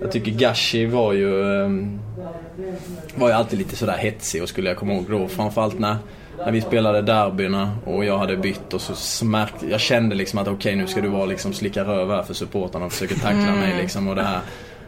[0.00, 1.28] jag tycker Gashi var ju
[3.14, 5.28] var ju alltid lite sådär hetsig och skulle jag komma ihåg då.
[5.28, 5.96] Framförallt när,
[6.38, 10.48] när vi spelade derbyna och jag hade bytt och så smärkte jag kände liksom att
[10.48, 13.52] okej okay, nu ska du vara liksom slicka röv här för supportarna och försöka tackla
[13.52, 13.78] mig mm.
[13.78, 14.40] liksom och det här.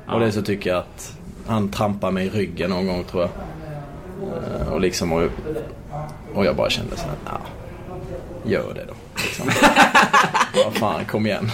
[0.06, 1.18] Och det så tycker jag att
[1.48, 3.30] han trampade mig i ryggen någon gång tror jag.
[4.62, 5.22] Eh, och liksom och,
[6.34, 7.40] och jag bara kände såhär, ja,
[8.50, 8.94] gör det då.
[9.22, 9.46] Liksom.
[10.64, 11.50] Vad fan, kom igen.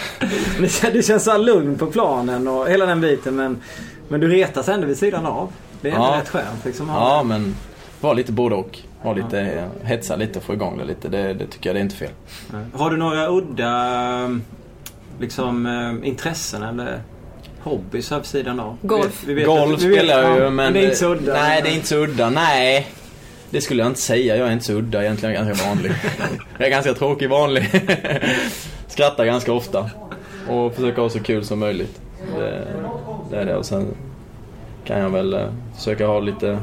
[0.92, 3.62] Det känns så lugn på planen och hela den biten men,
[4.08, 5.52] men du retas ändå vid sidan av.
[5.80, 6.20] Det är ändå ja.
[6.20, 6.88] rätt skönt liksom.
[6.88, 7.54] Ja, men
[8.00, 8.78] var lite både och.
[9.02, 9.86] Var lite, ja.
[9.86, 11.08] hetsa lite och få igång det lite.
[11.08, 12.10] Det, det tycker jag det är inte fel.
[12.72, 14.40] Har du några udda
[15.20, 17.00] liksom, eh, intressen eller
[17.64, 18.78] hobbys här vid sidan av?
[18.82, 19.24] Golf.
[19.26, 20.54] Vi vet, Golf vi vet, spelar jag ju men...
[20.54, 20.72] men...
[20.72, 21.32] det är inte så udda?
[21.32, 22.30] Nej, det är inte så udda.
[22.30, 22.88] Nej.
[23.50, 24.36] Det skulle jag inte säga.
[24.36, 25.34] Jag är inte så udda egentligen.
[25.34, 25.92] Jag är ganska vanlig.
[26.58, 27.70] jag är ganska tråkig vanlig.
[28.88, 29.90] Skrattar ganska ofta.
[30.48, 32.00] Och försöker ha så kul som möjligt.
[32.36, 32.66] Det,
[33.30, 33.56] det är det.
[33.56, 33.86] Och sen
[34.84, 36.58] kan jag väl eh, försöka ha lite...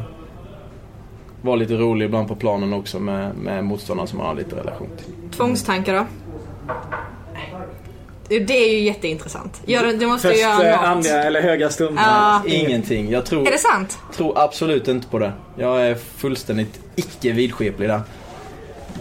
[1.41, 4.89] Vara lite rolig ibland på planen också med, med motståndare som man har lite relation
[4.97, 5.38] till.
[5.38, 6.06] Tvångstankar då?
[8.39, 9.61] Det är ju jätteintressant.
[9.65, 10.65] Gör, du måste Fäst, göra något.
[10.65, 12.03] Eh, andliga eller höga stunder.
[12.03, 12.41] Ja.
[12.45, 13.11] Ingenting.
[13.11, 13.99] Jag tror, är det sant?
[14.13, 15.34] tror absolut inte på det.
[15.57, 18.01] Jag är fullständigt icke vidskeplig där.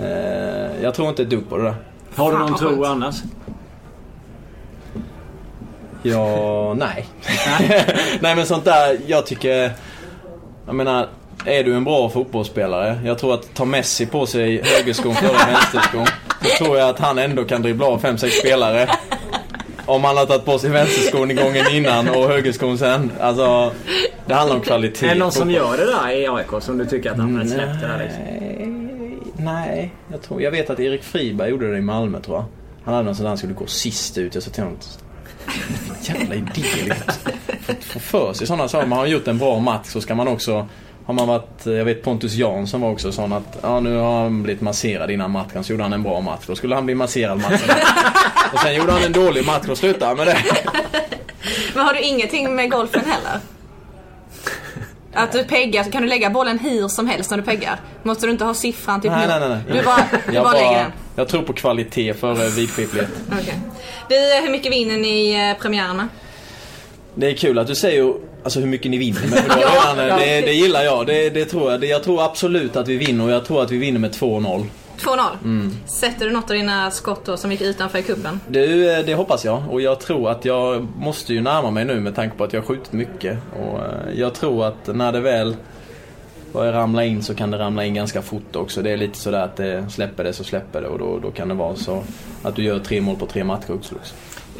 [0.00, 1.74] Eh, jag tror inte ett dugg på det där.
[2.14, 3.16] Har du någon tro annars?
[6.02, 7.06] Ja, nej.
[8.20, 9.72] nej men sånt där, jag tycker...
[10.66, 11.08] Jag menar,
[11.44, 13.00] är du en bra fotbollsspelare.
[13.04, 16.06] Jag tror att ta Messi på sig högerskon före vänsterskon.
[16.42, 18.88] Så tror jag att han ändå kan dribbla av 5-6 spelare.
[19.86, 23.12] Om han har tagit på sig vänsterskon gången innan och högerskon sen.
[23.20, 23.72] Alltså,
[24.26, 25.06] det handlar om kvalitet.
[25.06, 27.44] Är det någon som gör det där i AIK som du tycker att han har
[27.44, 28.22] släppt det där liksom?
[29.36, 32.44] Nej, jag, tror, jag vet att Erik Friberg gjorde det i Malmö tror jag.
[32.84, 34.34] Han hade någon sån där han skulle gå sist ut.
[34.34, 34.78] Jag sa till honom
[36.02, 37.32] jävla idé liksom.
[37.80, 38.86] Få för sig sådana saker.
[38.86, 40.68] Man har gjort en bra match så ska man också
[41.10, 44.42] har man varit, jag vet Pontus Jansson var också sån att ja, nu har han
[44.42, 46.44] blivit masserad innan matchen så gjorde han en bra match.
[46.46, 47.58] Då skulle han bli masserad matchen
[48.52, 50.38] Och sen gjorde han en dålig match och slutade med det.
[51.74, 53.40] Men har du ingenting med golfen heller?
[55.14, 57.80] Att du peggar, så kan du lägga bollen hur som helst när du peggar?
[58.02, 59.38] Måste du inte ha siffran typ Nej, nu?
[59.38, 59.78] nej, nej.
[59.78, 60.92] Du bara, du jag, bara lägger den?
[61.16, 63.10] jag tror på kvalitet före vidskicklighet.
[63.32, 63.60] Okej.
[64.08, 66.08] Du, hur mycket vinner ni eh, premiärerna?
[67.14, 69.42] Det är kul att du säger alltså hur mycket ni vinner med.
[69.60, 71.06] Ja, det, det gillar jag.
[71.06, 71.80] Det, det tror jag.
[71.80, 74.64] Det, jag tror absolut att vi vinner och jag tror att vi vinner med 2-0.
[74.98, 75.20] 2-0.
[75.44, 75.76] Mm.
[75.86, 78.40] Sätter du något av dina skott då som gick utanför kuppen?
[78.48, 78.66] Det,
[79.06, 82.36] det hoppas jag och jag tror att jag måste ju närma mig nu med tanke
[82.36, 83.38] på att jag har skjutit mycket.
[83.60, 85.56] Och eh, jag tror att när det väl
[86.52, 88.82] börjar ramla in så kan det ramla in ganska fort också.
[88.82, 91.48] Det är lite sådär att det släpper det så släpper det och då, då kan
[91.48, 92.02] det vara så
[92.42, 93.94] att du gör tre mål på tre matcher också.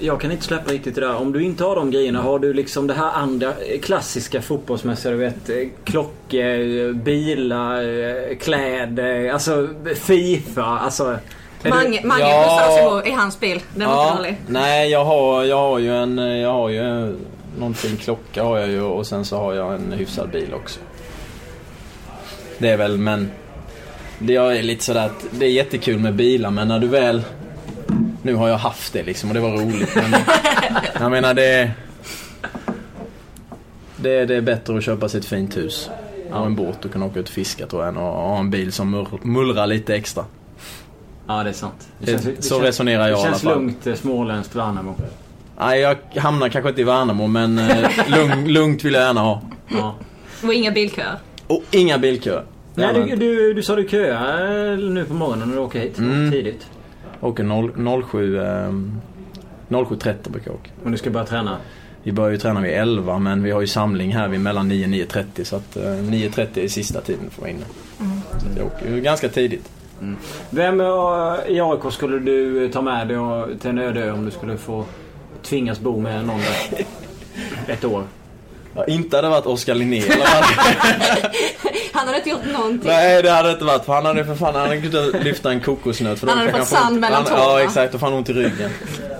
[0.02, 1.14] Jag kan inte släppa riktigt det där.
[1.16, 5.12] Om du inte har de grejerna, har du liksom det här andra eh, klassiska fotbollsmässiga,
[5.12, 11.16] du vet eh, klockor, eh, bilar, kläder, alltså Fifa, alltså...
[11.64, 12.78] Mange, Mange Ja.
[12.80, 13.60] igår i hans bil.
[13.74, 14.36] Den var inte dålig.
[14.46, 17.16] nej jag har, jag har ju en, jag har ju
[17.58, 20.80] någon fin klocka har jag ju och sen så har jag en hyfsad bil också.
[22.58, 23.30] Det är väl, men
[24.18, 27.22] det är lite sådär att det är jättekul med bilar men när du väl
[28.22, 30.14] Nu har jag haft det liksom och det var roligt men
[31.00, 31.70] Jag menar det
[33.96, 35.90] det, det är bättre att köpa sig ett fint hus
[36.32, 38.50] och en båt och kunna åka ut och fiska tror jag än att ha en
[38.50, 40.24] bil som mullrar lite extra.
[41.26, 41.88] Ja, det är sant.
[41.98, 43.54] Det- så resonerar jag Det i alla känns fall.
[43.54, 44.94] lugnt eh, småländskt Värnamo.
[45.58, 49.42] Nej, jag hamnar kanske inte i Värnamo men eh, lugn, lugnt vill jag gärna ha.
[49.68, 49.94] Ja.
[50.44, 51.16] Och inga bilköer.
[51.46, 52.44] Och inga bilköer.
[52.74, 55.98] Nej, du, du, du sa du köade nu på morgonen när du åker hit.
[55.98, 56.30] Mm.
[56.30, 56.66] Tidigt.
[57.20, 59.00] Åker 0, 07, ehm,
[59.68, 60.70] 07.30 brukar jag åka.
[60.84, 61.56] Och du ska börja träna.
[62.02, 64.84] Vi börjar ju träna vid 11 men vi har ju samling här vid mellan 9
[64.84, 67.64] och 9.30 så att eh, 9.30 är sista tiden för att vara inne.
[68.40, 69.68] Så att jag åker ganska tidigt.
[70.50, 70.86] Vem eh,
[71.48, 74.56] i AIK skulle du ta med dig och- till en öde ö om du skulle
[74.56, 74.84] få
[75.42, 76.84] tvingas bo med någon där?
[77.74, 78.04] Ett år.
[78.74, 80.44] Ja, inte hade det varit Oskar Linné i alla fall.
[82.00, 82.80] Han hade inte gjort någonting.
[82.90, 85.50] Nej det hade det inte varit för han hade för fan han hade kunnat lyfta
[85.50, 86.18] en kokosnöt.
[86.18, 87.38] För Han hade fått få ont- sand mellan tårna.
[87.38, 88.70] Ja exakt, får han ont i ryggen.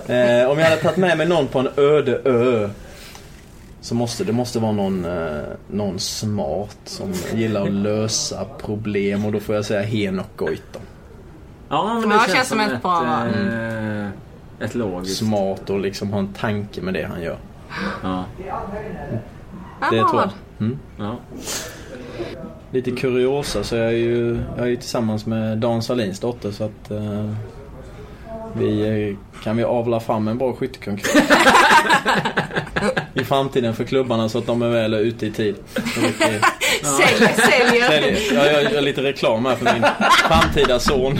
[0.07, 2.69] Eh, om jag hade tagit med mig någon på en öde ö.
[3.81, 9.31] Så måste det måste vara någon, eh, någon smart som gillar att lösa problem och
[9.31, 10.81] då får jag säga Henok Goitom.
[11.69, 13.27] Ja, men Ja, känns som ett bra val.
[13.27, 15.17] eh, Ett logiskt.
[15.17, 17.37] Smart och liksom ha en tanke med det han gör.
[18.03, 18.25] Ja.
[19.91, 20.29] Det tror jag.
[20.59, 20.79] Mm.
[20.99, 21.15] ja.
[22.71, 26.63] Lite kuriosa så jag är ju, jag är ju tillsammans med Dan Salins dotter så
[26.63, 27.29] att eh,
[28.53, 31.31] vi eh, kan vi avla fram en bra skyttekonkurrens
[33.13, 35.55] i framtiden för klubbarna så att de är väl ute i tid.
[36.83, 37.89] Säljer, säljer.
[37.89, 38.33] Säljer.
[38.33, 39.83] Jag gör, gör lite reklam här för min
[40.27, 41.13] framtida son.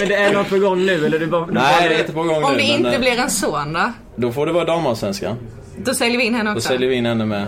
[0.00, 1.18] Men det är något på gång nu eller?
[1.18, 2.58] Du bara, du Nej, bara, det är inte på gång Om nu.
[2.58, 3.92] det men, inte eh, blir en son då?
[4.16, 5.36] Då får det vara damallsvenskan.
[5.76, 6.68] Då säljer vi in henne Då också.
[6.68, 7.46] säljer vi in henne med.